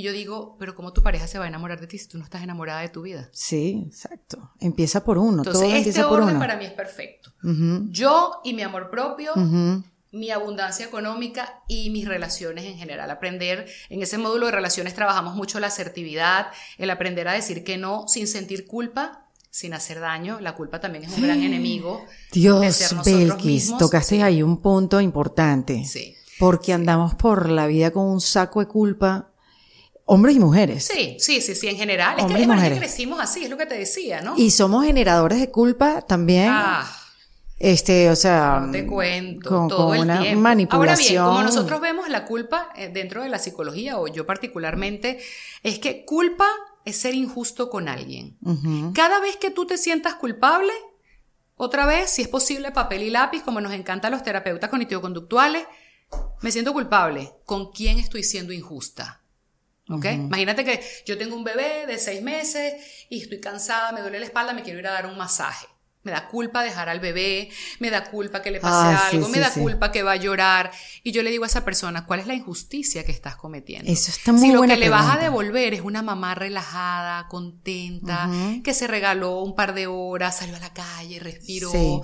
[0.01, 2.17] Y yo digo, pero ¿cómo tu pareja se va a enamorar de ti si tú
[2.17, 3.29] no estás enamorada de tu vida?
[3.33, 4.51] Sí, exacto.
[4.59, 6.39] Empieza por uno, Entonces, todo este empieza por orden uno.
[6.41, 7.31] para mí es perfecto.
[7.45, 9.85] Ujú, Yo y mi amor propio, ujú.
[10.13, 13.11] mi abundancia económica y mis relaciones en general.
[13.11, 16.47] Aprender, en ese módulo de relaciones trabajamos mucho la asertividad,
[16.79, 20.41] el aprender a decir que no sin sentir culpa, sin hacer daño.
[20.41, 22.07] La culpa también es un gran enemigo.
[22.33, 23.79] de Dios, ser nosotros Belkis, mismos.
[23.81, 24.23] tocaste Sí.
[24.23, 25.85] ahí un punto importante.
[25.85, 26.15] Sí.
[26.39, 29.27] Porque andamos por la vida con un saco de culpa,
[30.13, 30.85] hombres y mujeres.
[30.93, 32.17] Sí, sí, sí, sí, en general.
[32.19, 32.79] Es Hombres que, y es que mujeres.
[32.79, 34.35] crecimos así, es lo que te decía, ¿no?
[34.37, 36.49] Y somos generadores de culpa también.
[36.51, 36.85] Ah,
[37.59, 40.41] Este, o sea, no te cuento, con, todo con el una tiempo.
[40.41, 41.19] manipulación.
[41.19, 45.21] Ahora bien, como nosotros vemos la culpa eh, dentro de la psicología, o yo particularmente,
[45.63, 46.47] es que culpa
[46.87, 48.37] es ser injusto con alguien.
[48.95, 50.73] Cada vez que tú te sientas culpable,
[51.57, 55.65] otra vez, si es posible, papel y lápiz, como nos encantan los terapeutas cognitivo-conductuales,
[56.41, 57.31] me siento culpable.
[57.45, 59.20] ¿Con quién estoy siendo injusta?
[59.91, 60.05] ¿Ok?
[60.07, 62.75] Imagínate que yo tengo un bebé de seis meses
[63.09, 65.67] y estoy cansada, me duele la espalda, me quiero ir a dar un masaje.
[66.03, 69.29] Me da culpa dejar al bebé, me da culpa que le pase Ah, sí, algo,
[69.29, 69.61] me sí, da sí.
[69.61, 70.71] culpa que va a llorar.
[71.03, 73.93] Y yo le digo a esa persona, ¿cuál es la injusticia que estás cometiendo?
[73.93, 77.29] Eso está muy si lo buena que le vas a devolver es una mamá relajada,
[77.29, 78.31] contenta,
[78.65, 82.01] que se regaló un par de horas, salió a la calle, respiró.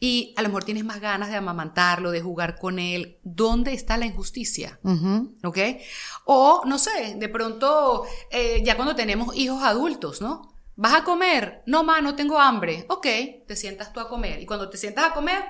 [0.00, 3.18] Y a lo mejor tienes más ganas de amamantarlo, de jugar con él.
[3.24, 4.78] ¿Dónde está la injusticia?
[4.84, 5.34] Ujú.
[5.42, 5.58] ¿Ok?
[6.24, 10.54] O, no sé, de pronto, eh, ya cuando tenemos hijos adultos, ¿no?
[10.76, 11.62] ¿Vas a comer?
[11.66, 12.86] No, ma, no tengo hambre.
[12.88, 13.06] Ok,
[13.46, 14.40] te sientas tú a comer.
[14.40, 15.42] Y cuando te sientas a comer,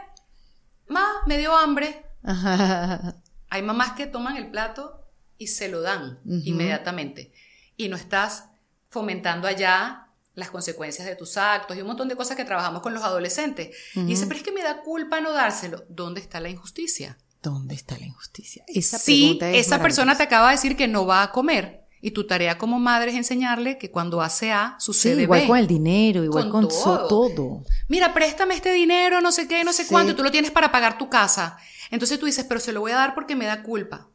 [0.86, 2.07] ma, me dio hambre.
[3.51, 5.05] Hay mamás que toman el plato
[5.36, 7.32] y se lo dan inmediatamente.
[7.76, 8.46] Y no estás
[8.88, 10.07] fomentando allá
[10.39, 13.76] las consecuencias de tus actos y un montón de cosas que trabajamos con los adolescentes.
[13.95, 15.84] Y dice, pero es que me da culpa no dárselo.
[15.89, 17.18] ¿Dónde está la injusticia?
[17.43, 18.64] ¿Dónde está la injusticia?
[18.68, 22.12] Esa si es esa persona te acaba de decir que no va a comer y
[22.12, 25.47] tu tarea como madre es enseñarle que cuando hace A Sí, sucede igual B.
[25.49, 27.09] con el dinero, igual Con todo.
[27.09, 27.62] todo.
[27.89, 29.89] Mira, préstame este dinero, no sé qué, no sé Sí.
[29.91, 31.57] cuánto, y tú lo tienes para pagar tu casa.
[31.91, 34.09] Entonces tú dices, pero se lo voy a dar porque me da culpa.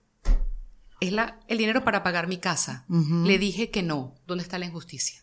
[1.00, 2.86] Es la, el dinero para pagar mi casa.
[2.90, 4.16] Le dije que no.
[4.28, 5.23] ¿Dónde está la injusticia?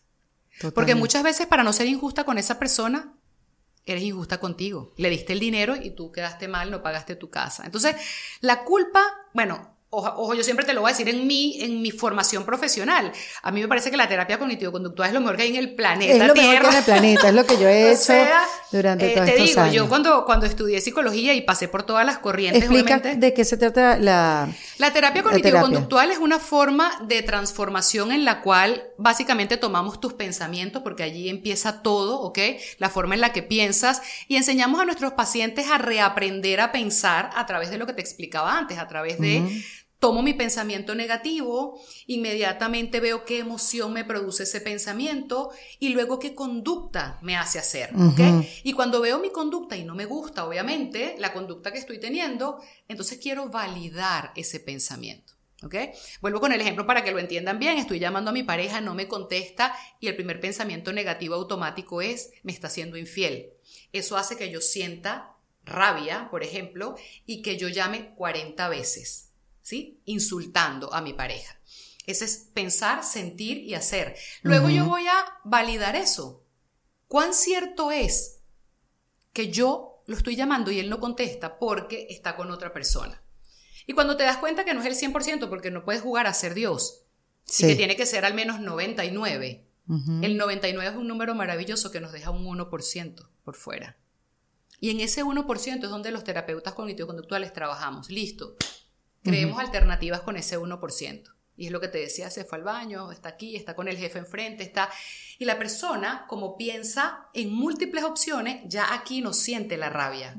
[0.75, 3.15] Porque muchas veces para no ser injusta con esa persona,
[3.87, 4.93] eres injusta contigo.
[4.97, 7.65] Le diste el dinero y tú quedaste mal, no pagaste tu casa.
[7.65, 7.97] Entonces,
[8.41, 9.03] la culpa,
[9.33, 12.45] bueno, ojo, ojo, yo siempre te lo voy a decir en mi, en mi formación
[12.45, 13.13] profesional.
[13.43, 15.75] A mí me parece que la terapia cognitivo-conductual es lo mejor que hay en el
[15.75, 18.03] planeta es lo mejor que en el planeta, es lo que yo he O hecho
[18.05, 19.75] sea, durante eh, todos te estos digo, años.
[19.75, 23.45] yo cuando, cuando estudié psicología y pasé por todas las corrientes, Explica obviamente, de qué
[23.45, 24.49] se trata la...
[24.79, 30.83] la terapia cognitivo-conductual es una forma de transformación en la cual básicamente tomamos tus pensamientos,
[30.83, 32.39] porque allí empieza todo, ¿ok?
[32.79, 37.31] La forma en la que piensas y enseñamos a nuestros pacientes a reaprender a pensar
[37.35, 39.43] a través de lo que te explicaba antes, a través de
[40.01, 46.35] tomo mi pensamiento negativo, inmediatamente veo qué emoción me produce ese pensamiento y luego qué
[46.35, 47.95] conducta me hace hacer.
[47.95, 48.45] Ujú.
[48.65, 52.61] Y cuando veo mi conducta y no me gusta, obviamente, la conducta que estoy teniendo,
[52.89, 55.35] entonces quiero validar ese pensamiento.
[55.63, 55.75] ¿Ok?
[56.23, 57.77] Vuelvo con el ejemplo para que lo entiendan bien.
[57.77, 62.31] Estoy llamando a mi pareja, no me contesta y el primer pensamiento negativo automático es,
[62.43, 63.51] me está siendo infiel.
[63.93, 66.97] Eso hace que yo sienta rabia, por ejemplo,
[67.27, 69.30] y que yo llame 40 veces,
[69.71, 70.01] ¿sí?
[70.05, 71.59] Insultando a mi pareja.
[72.07, 74.17] Ese es pensar, sentir y hacer.
[74.43, 76.45] Luego yo voy a validar eso.
[77.07, 78.41] ¿Cuán cierto es
[79.33, 83.23] que yo lo estoy llamando y él no contesta porque está con otra persona.
[83.87, 86.35] Y cuando te das cuenta que no es el 100% porque no puedes jugar a
[86.35, 87.05] ser Dios,
[87.59, 89.67] y que tiene que ser al menos 99,
[90.23, 93.99] el 99 es un número maravilloso que nos deja un 1% por fuera.
[94.81, 98.11] Y en ese 1% es donde los terapeutas cognitivo-conductuales trabajamos.
[98.11, 98.57] Listo.
[99.23, 101.23] Creemos alternativas con ese 1%.
[101.57, 103.99] Y es lo que te decía, se fue al baño, está aquí, está con el
[103.99, 104.89] jefe enfrente, está...
[105.39, 110.37] Y la persona, como piensa en múltiples opciones, ya aquí no siente la rabia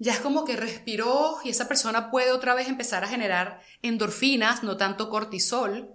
[0.00, 4.62] ya es como que respiró y esa persona puede otra vez empezar a generar endorfinas,
[4.62, 5.90] no tanto cortisol,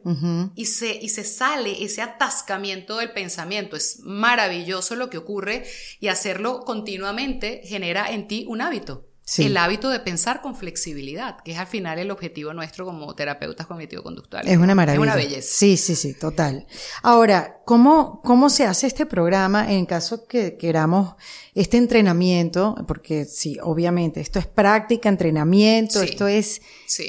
[0.53, 3.76] y, se, y se sale ese atascamiento del pensamiento.
[3.76, 5.66] Es maravilloso lo que ocurre
[5.99, 9.08] y hacerlo continuamente genera en ti un hábito.
[9.38, 13.66] El hábito de pensar con flexibilidad, que es al final el objetivo nuestro como terapeutas
[13.66, 14.52] cognitivo-conductuales.
[14.52, 15.04] Es una maravilla.
[15.04, 15.48] Es una belleza.
[15.52, 16.68] Sí, sí, sí, total.
[17.02, 21.16] Ahora, ¿cómo, cómo se hace este programa en caso que queramos
[21.56, 22.76] este entrenamiento?
[22.88, 26.62] Porque sí, obviamente, esto es práctica, entrenamiento, esto es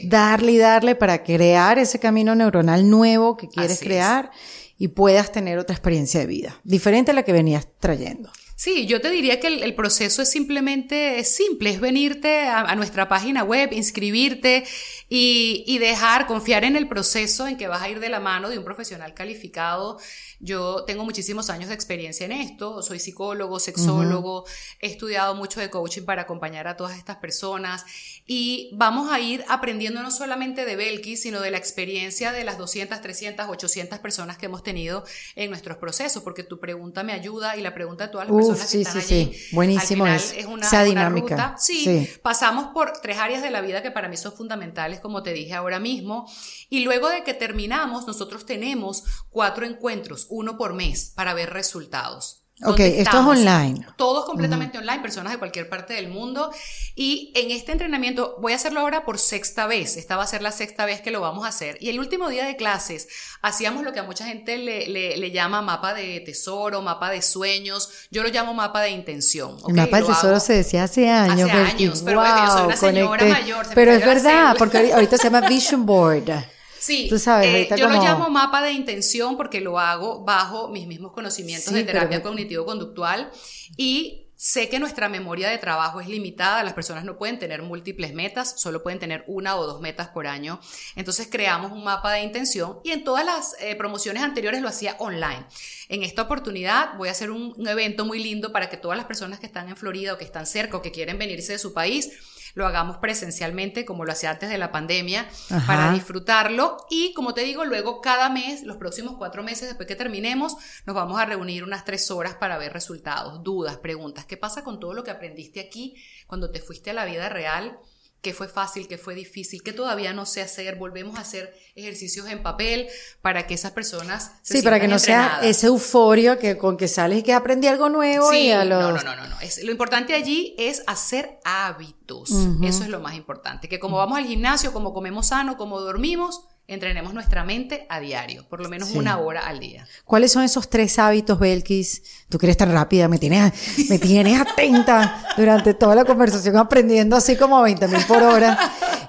[0.05, 4.31] darle y darle para crear ese camino neuronal nuevo que quieres crear
[4.79, 8.31] y puedas tener otra experiencia de vida, diferente a la que venías trayendo.
[8.59, 13.45] Sí, yo te diría que el, proceso es simplemente simple, es venirte a, nuestra página
[13.45, 14.65] web, inscribirte
[15.11, 18.49] y, y, dejar, confiar en el proceso en que vas a ir de la mano
[18.49, 19.99] de un profesional calificado
[20.41, 24.45] yo tengo muchísimos años de experiencia en esto, soy psicólogo, sexólogo,
[24.81, 27.85] he estudiado mucho de coaching para acompañar a todas estas personas
[28.27, 32.59] y vamos a ir aprendiendo no solamente de Belkis, sino de la experiencia de las
[32.59, 37.57] 200, 300, 800 personas que hemos tenido en nuestros procesos, porque tu pregunta me ayuda
[37.57, 39.07] y la pregunta de todas las personas que están allí.
[39.07, 39.55] Sí.
[39.55, 41.37] Buenísimo es, una, esa dinámica.
[41.37, 41.57] Ruta.
[41.59, 45.33] Sí, pasamos por tres áreas de la vida que para mí son fundamentales, como te
[45.33, 46.31] dije ahora mismo,
[46.69, 52.47] y luego de que terminamos, nosotros tenemos cuatro encuentros uno por mes, para ver resultados.
[52.65, 53.87] Ok, esto es online.
[53.99, 56.51] Todos completamente online, personas de cualquier parte del mundo.
[56.95, 59.99] Y en este entrenamiento, voy a hacerlo ahora por sexta vez.
[59.99, 61.77] Esta va a ser la sexta vez que lo vamos a hacer.
[61.81, 63.09] Y el último día de clases
[63.43, 67.91] hacíamos lo que a mucha gente le, le, llama mapa de tesoro, mapa de sueños.
[68.11, 69.59] Yo lo llamo mapa de intención.
[69.69, 71.51] El mapa de tesoro se decía hace años.
[71.51, 73.67] Hace años, pero yo soy una señora mayor.
[73.75, 76.31] Pero es verdad, porque ahorita se llama Vision Board.
[76.87, 77.11] Sí,
[77.43, 81.83] eh, yo lo llamo mapa de intención porque lo hago bajo mis mismos conocimientos de
[81.83, 83.29] terapia cognitivo-conductual
[83.77, 88.15] y sé que nuestra memoria de trabajo es limitada, las personas no pueden tener múltiples
[88.15, 90.61] metas, solo pueden tener una o dos metas por año.
[90.95, 94.95] Entonces creamos un mapa de intención y en todas las eh, promociones anteriores lo hacía
[95.01, 95.45] online.
[95.89, 99.07] En esta oportunidad voy a hacer un, un evento muy lindo para que todas las
[99.07, 101.75] personas que están en Florida o que están cerca o que quieren venirse de su
[101.75, 102.13] país
[102.57, 105.29] lo hagamos presencialmente como lo hacía antes de la pandemia
[105.67, 109.95] para disfrutarlo y como te digo, luego cada mes, los próximos cuatro meses después que
[109.95, 114.25] terminemos, nos vamos a reunir unas tres horas para ver resultados, dudas, preguntas.
[114.25, 115.97] ¿Qué pasa con todo lo que aprendiste aquí
[116.27, 117.79] cuando te fuiste a la vida real?
[118.27, 120.75] Qué fue fácil, qué fue difícil, qué todavía no sé hacer.
[120.75, 122.89] Volvemos a hacer ejercicios en papel
[123.23, 126.89] para que esas personas se Sí, para que no sea esa euforia que con que
[126.89, 128.83] sales y que aprendí algo nuevo y a los...
[128.83, 129.37] No, no, no, no.
[129.63, 132.33] lo importante allí es hacer hábitos.
[132.65, 133.69] Eso es lo más importante.
[133.69, 138.47] Que como vamos al gimnasio, como comemos sano, como dormimos, entrenemos nuestra mente a diario,
[138.49, 139.87] por lo menos una hora al día.
[140.05, 142.03] ¿Cuáles son esos tres hábitos, Belkis?
[142.29, 143.53] Tú que eres tan rápida, me tienes,
[143.89, 148.59] me tienes atenta durante toda la conversación aprendiendo así como a 20 mil por hora.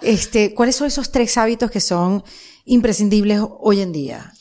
[0.02, 2.24] Este, ¿Cuáles son esos tres hábitos que son
[2.66, 4.34] imprescindibles hoy en día?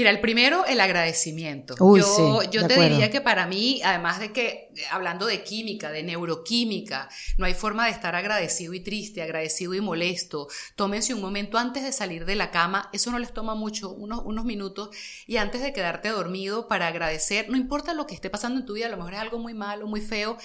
[0.00, 1.74] Mira, el primero, el agradecimiento.
[1.78, 7.10] yo yo te diría que para mí, además de que, hablando de química, de neuroquímica,
[7.36, 10.48] no hay forma de estar agradecido y triste, agradecido y molesto.
[10.74, 14.22] Tómense un momento antes de salir de la cama, eso no les toma mucho, unos,
[14.24, 14.88] unos minutos,
[15.26, 18.72] y antes de quedarte dormido para agradecer, no importa lo que esté pasando en tu
[18.72, 20.38] vida, a lo mejor es algo muy malo, muy feo,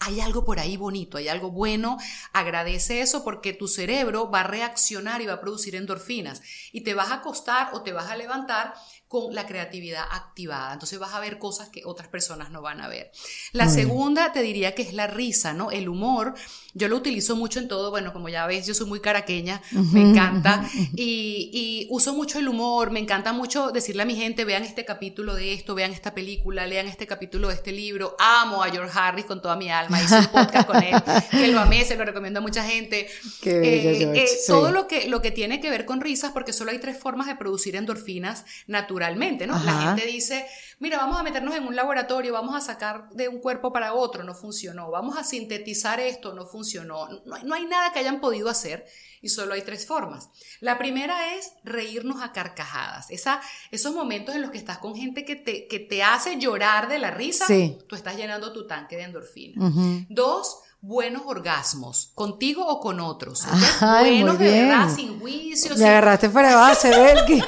[0.00, 1.98] hay algo por ahí bonito, hay algo bueno,
[2.32, 6.40] agradece eso porque tu cerebro va a reaccionar y va a producir endorfinas.
[6.72, 8.72] Y te vas a acostar o te vas a levantar
[9.10, 10.72] con la creatividad activada.
[10.72, 13.10] Entonces vas a ver cosas que otras personas no van a ver.
[13.50, 15.72] La segunda te diría que es la risa, ¿no?
[15.72, 16.34] El humor.
[16.74, 17.90] Yo lo utilizo mucho en todo.
[17.90, 20.64] Bueno, como ya ves, yo soy muy caraqueña, me encanta.
[20.94, 24.84] Y, y, uso mucho el humor, me encanta mucho decirle a mi gente, vean este
[24.84, 28.16] capítulo de esto, vean esta película, lean este capítulo de este libro.
[28.18, 30.00] Amo a George Harris con toda mi alma.
[30.00, 30.94] Hice un podcast con él,
[31.30, 33.08] que lo amé, se lo recomiendo a mucha gente.
[33.40, 36.70] Qué eh, eh, Todo lo que, lo que tiene que ver con risas, porque solo
[36.70, 39.58] hay tres formas de producir endorfinas naturales naturalmente, ¿no?
[39.64, 40.46] La gente dice,
[40.78, 44.22] mira, vamos a meternos en un laboratorio, vamos a sacar de un cuerpo para otro,
[44.24, 48.50] no funcionó, vamos a sintetizar esto, no funcionó, no, no hay nada que hayan podido
[48.50, 48.84] hacer
[49.22, 50.28] y solo hay tres formas.
[50.60, 53.10] La primera es reírnos a carcajadas.
[53.10, 53.40] Esa,
[53.70, 56.98] esos momentos en los que estás con gente que te, que te hace llorar de
[56.98, 57.46] la risa,
[57.88, 59.72] tú estás llenando tu tanque de endorfina.
[60.10, 63.44] Dos, buenos orgasmos, contigo o con otros.
[63.80, 65.50] buenos de verdad, sin juicios.
[65.78, 67.42] Me agarraste para base, Belki.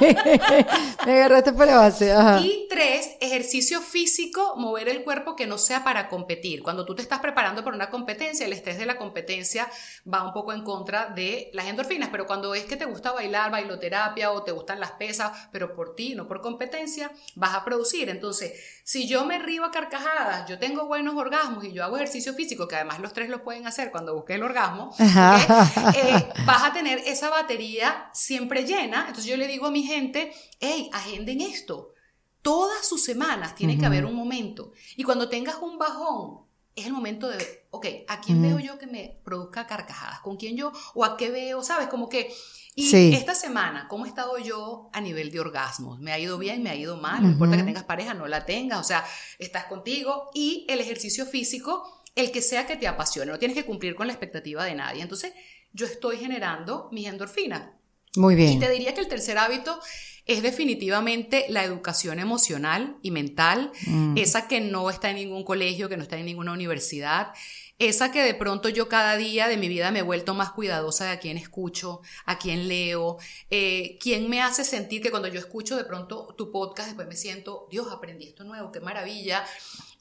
[1.07, 2.15] Me agarraste para base.
[2.43, 6.63] Y tres, ejercicio físico, mover el cuerpo que no sea para competir.
[6.63, 9.69] Cuando tú te estás preparando para una competencia, el estrés de la competencia
[10.13, 13.51] va un poco en contra de las endorfinas, pero cuando es que te gusta bailar,
[13.51, 18.11] bailoterapia o te gustan las pesas, pero por ti, no por competencia, vas a producir.
[18.11, 18.53] Entonces,
[18.85, 22.69] si yo me río a carcajadas, yo tengo buenos orgasmos y yo hago ejercicio físico,
[22.69, 26.99] que además los tres lo pueden hacer cuando busques el orgasmo, eh, vas a tener
[26.99, 29.01] esa batería siempre llena.
[29.09, 31.93] Entonces yo le digo a mi gente, hey, agenden esto.
[32.43, 34.73] Todas sus semanas tiene que haber un momento.
[34.97, 36.41] Y cuando tengas un bajón,
[36.75, 40.21] es el momento de, ok, ¿a quién veo yo que me produzca carcajadas?
[40.21, 40.73] ¿Con quién yo?
[40.95, 41.63] ¿O a qué veo?
[41.63, 41.89] ¿Sabes?
[41.89, 42.35] Como que
[42.75, 46.01] y esta semana, ¿cómo he estado yo a nivel de orgasmos?
[46.01, 46.63] ¿Me ha ido bien?
[46.63, 47.23] ¿Me ha ido mal?
[47.23, 49.05] No importa que tengas pareja, no la tengas, o sea,
[49.39, 50.31] estás contigo.
[50.33, 54.07] Y el ejercicio físico, el que sea que te apasione, no tienes que cumplir con
[54.07, 55.03] la expectativa de nadie.
[55.03, 55.33] Entonces,
[55.73, 57.71] yo estoy generando mis endorfinas.
[58.17, 58.53] Muy bien.
[58.53, 59.81] Y te diría que el tercer hábito
[60.27, 64.17] es definitivamente la educación emocional y mental, mm.
[64.17, 67.33] esa que no está en ningún colegio, que no está en ninguna universidad,
[67.79, 71.07] esa que de pronto yo cada día de mi vida me he vuelto más cuidadosa
[71.07, 73.17] de a quién escucho, a quién leo,
[73.51, 77.17] eh, quién me hace sentir que cuando yo escucho de pronto tu podcast, después me
[77.17, 79.45] siento, Dios, aprendí esto nuevo, qué maravilla.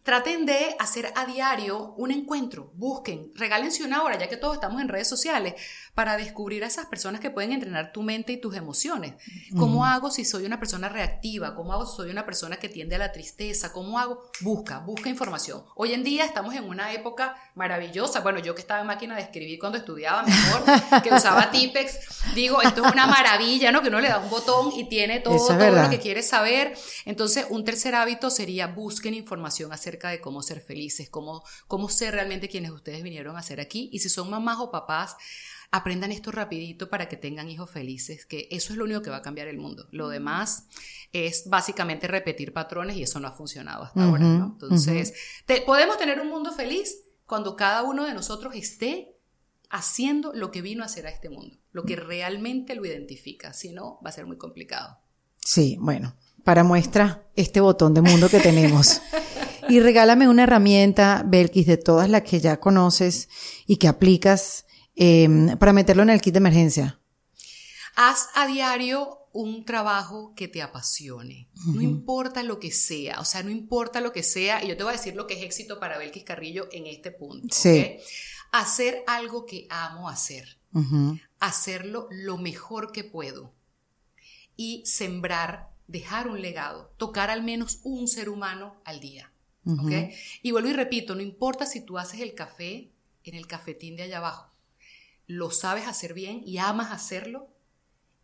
[0.03, 4.81] Traten de hacer a diario un encuentro, busquen, regálense una hora, ya que todos estamos
[4.81, 5.53] en redes sociales,
[5.93, 9.13] para descubrir a esas personas que pueden entrenar tu mente y tus emociones.
[9.57, 11.53] ¿Cómo hago si soy una persona reactiva?
[11.53, 13.71] ¿Cómo hago si soy una persona que tiende a la tristeza?
[13.71, 14.23] ¿Cómo hago?
[14.39, 15.63] Busca, busca información.
[15.75, 18.21] Hoy en día estamos en una época maravillosa.
[18.21, 20.63] Bueno, yo que estaba en máquina de escribir cuando estudiaba mejor,
[21.03, 23.81] que usaba Tipex, digo, esto es una maravilla, ¿no?
[23.81, 26.75] Que uno le da un botón y tiene todo, todo lo que quiere saber.
[27.05, 32.13] Entonces, un tercer hábito sería busquen información acerca de cómo ser felices, cómo, cómo ser
[32.13, 33.89] realmente quienes ustedes vinieron a ser aquí.
[33.91, 35.17] Y si son mamás o papás,
[35.69, 39.17] aprendan esto rapidito para que tengan hijos felices, que eso es lo único que va
[39.17, 39.87] a cambiar el mundo.
[39.91, 40.67] Lo demás
[41.11, 44.45] es básicamente repetir patrones y eso no ha funcionado hasta ahora, ¿no?
[44.53, 45.13] Entonces,
[45.65, 49.17] podemos tener un mundo feliz cuando cada uno de nosotros esté
[49.69, 53.71] haciendo lo que vino a hacer a este mundo, lo que realmente lo identifica, si
[53.71, 54.97] no, va a ser muy complicado.
[55.43, 59.01] Sí, bueno, para muestra este botón de mundo que tenemos.
[59.69, 63.29] y regálame una herramienta, Belkis, de todas las que ya conoces
[63.67, 64.65] y que aplicas
[64.95, 66.99] Em, para meterlo en el kit de emergencia?
[67.95, 71.49] Haz a diario un trabajo que te apasione.
[71.65, 74.83] No importa lo que sea, o sea, no importa lo que sea, y yo te
[74.83, 77.47] voy a decir lo que es éxito para Belkis Carrillo en este punto.
[77.49, 77.97] Sí.
[78.51, 80.59] Hacer algo que amo hacer.
[81.39, 83.53] Hacerlo lo mejor que puedo.
[84.57, 89.31] Y sembrar, dejar un legado, tocar al menos un ser humano al día.
[90.41, 92.89] Y vuelvo y repito, no importa si tú haces el café
[93.23, 94.51] en el cafetín de allá abajo
[95.31, 97.47] lo sabes hacer bien y amas hacerlo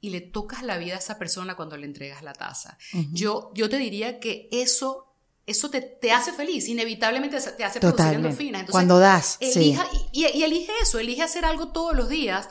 [0.01, 2.77] y le tocas la vida a esa persona cuando le entregas la taza.
[3.11, 5.13] yo, yo te diría que eso,
[5.45, 8.61] eso te, te hace feliz, inevitablemente te hace producir endorfinas.
[8.61, 12.49] Entonces, cuando das, elija, y, elige eso, elige hacer algo todos los días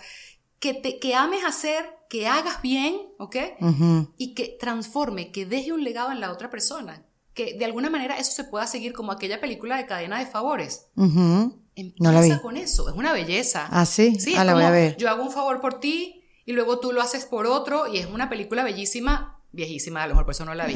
[0.58, 3.36] que, te, que ames hacer, que hagas bien, ¿ok?
[4.16, 7.04] Y que transforme, que deje un legado en la otra persona.
[7.34, 10.86] Que de alguna manera eso se pueda seguir como aquella película de cadena de favores.
[11.74, 13.68] Empieza con eso, es una belleza.
[13.70, 14.96] Ah, sí, sí ah, la voy a ver.
[14.96, 18.06] Yo hago un favor por ti y luego tú lo haces por otro y es
[18.06, 20.74] una película bellísima, viejísima, a lo mejor por eso no la vi.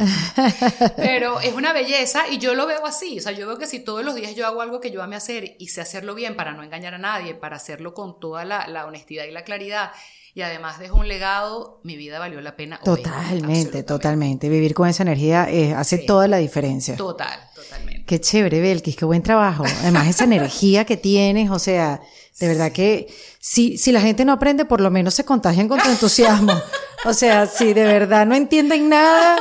[0.96, 3.80] Pero es una belleza y yo lo veo así, o sea, yo veo que si
[3.80, 6.52] todos los días yo hago algo que yo ame hacer y sé hacerlo bien para
[6.52, 9.92] no engañar a nadie, para hacerlo con toda la, la honestidad y la claridad
[10.34, 12.80] y además dejo un legado, mi vida valió la pena.
[12.84, 14.48] Totalmente, totalmente.
[14.48, 16.96] Vivir con esa energía eh, hace toda la diferencia.
[16.96, 18.04] Total, totalmente.
[18.04, 19.64] Qué chévere, Belkis, qué buen trabajo.
[19.80, 22.00] Además, esa energía que tienes, o sea,
[22.38, 23.08] de verdad que
[23.42, 26.52] si, si la gente no aprende, por lo menos se contagian con tu entusiasmo.
[27.06, 29.38] O sea, si de verdad no entienden nada,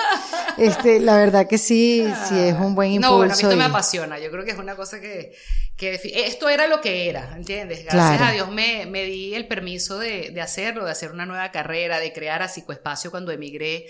[0.58, 3.12] este, la verdad que sí, sí es un buen impulso.
[3.12, 4.18] No, bueno, a mí esto me apasiona.
[4.18, 5.36] Yo creo que es una cosa que,
[5.76, 7.84] que esto era lo que era, ¿entiendes?
[7.84, 11.52] Gracias a Dios me, me, di el permiso de, de hacerlo, de hacer una nueva
[11.52, 13.88] carrera, de crear a Psicoespacio cuando emigré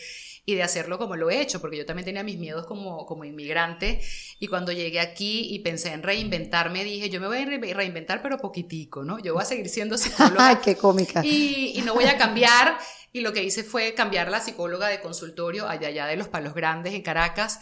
[0.50, 3.24] y de hacerlo como lo he hecho, porque yo también tenía mis miedos como, como
[3.24, 4.02] inmigrante
[4.40, 8.40] y cuando llegué aquí y pensé en reinventarme, dije, yo me voy a reinventar pero
[8.40, 9.20] poquitico, ¿no?
[9.20, 10.48] Yo voy a seguir siendo psicóloga.
[10.48, 11.22] ¡Ay, qué cómica!
[11.24, 12.80] Y, y no voy a cambiar
[13.14, 16.56] y lo que hice fue cambiar la psicóloga de consultorio allá, allá de los Palos
[16.56, 17.60] Grandes en Caracas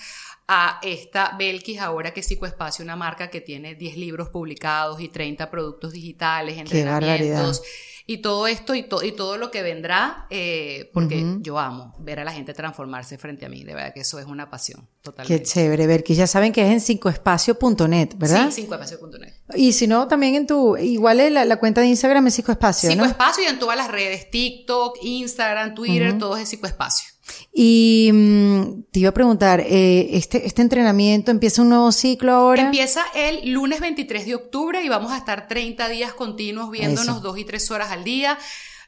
[0.47, 5.09] a esta Belkis ahora que es Psicoespacio, una marca que tiene 10 libros publicados y
[5.09, 7.63] 30 productos digitales, entrenamientos
[8.09, 12.23] y todo esto y, y todo lo que vendrá, eh, porque yo amo ver a
[12.23, 15.43] la gente transformarse frente a mí, de verdad que eso es una pasión, totalmente.
[15.43, 18.49] Qué chévere, Belkis, ya saben que es en cincoespacio.net, ¿verdad?
[18.49, 19.33] Sí, cincoespacio.net.
[19.55, 23.03] Y si no, también en tu, igual es la, cuenta de Instagram es Psicoespacio, ¿no?
[23.03, 27.16] Psicoespacio y en todas las redes, TikTok, Instagram, Twitter, todo es Psicoespacio.
[27.59, 32.61] Y mm, te iba a preguntar, eh, este, ¿este entrenamiento empieza un nuevo ciclo ahora?
[32.61, 37.35] Empieza el lunes 23 de octubre y vamos a estar 30 días continuos viéndonos dos
[37.39, 38.37] y tres horas al día.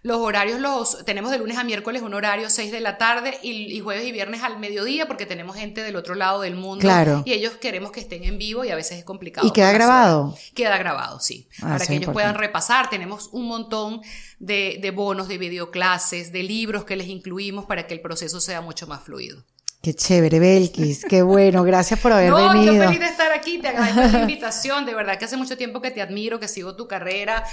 [0.01, 3.79] Los horarios los tenemos de lunes a miércoles un horario 6 de la tarde y,
[3.81, 7.21] jueves y viernes al mediodía porque tenemos gente del otro lado del mundo claro.
[7.25, 9.45] y ellos queremos que estén en vivo y a veces es complicado.
[9.45, 10.37] ¿Y queda grabado?
[10.55, 11.49] Queda grabado, sí.
[11.61, 12.89] Ah, para que ellos puedan repasar.
[12.89, 14.01] Tenemos un montón
[14.39, 18.61] de, de bonos, de videoclases, de libros que les incluimos para que el proceso sea
[18.61, 19.43] mucho más fluido.
[19.81, 22.73] Qué chévere, Belkis, qué bueno, gracias por haber no, venido.
[22.73, 25.81] Yo feliz de estar aquí, te agradezco la invitación, de verdad que hace mucho tiempo
[25.81, 27.45] que te admiro, que sigo tu carrera,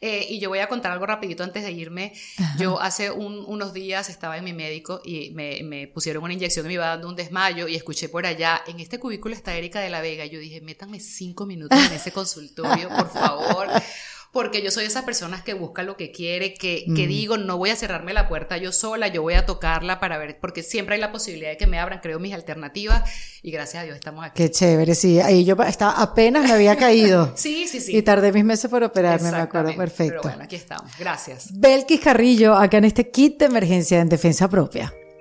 [0.00, 2.12] eh, y yo voy a contar algo rapidito antes de irme.
[2.58, 6.68] Yo hace unos días estaba en mi médico y me, me, pusieron una inyección y
[6.68, 9.90] me iba dando un desmayo y escuché por allá, en este cubículo está Erika de
[9.90, 10.24] la Vega.
[10.24, 13.68] Y yo dije, métanme cinco minutos en ese consultorio, por favor
[14.36, 17.08] porque yo soy de esas personas que busca lo que quiere, que, que, mm.
[17.08, 20.38] digo, no voy a cerrarme la puerta yo sola, yo voy a tocarla para ver,
[20.38, 23.10] porque siempre hay la posibilidad de que me abran, creo, mis alternativas
[23.42, 24.42] y gracias a Dios estamos aquí.
[24.42, 27.32] Qué chévere, sí, ahí yo estaba, apenas me había caído.
[27.34, 27.96] sí, sí, sí.
[27.96, 30.20] Y tardé mis meses por operarme, me acuerdo, perfecto.
[30.20, 31.58] Pero bueno, aquí estamos, gracias.
[31.58, 34.92] Belkis Carrillo, acá en este kit de emergencia en defensa propia.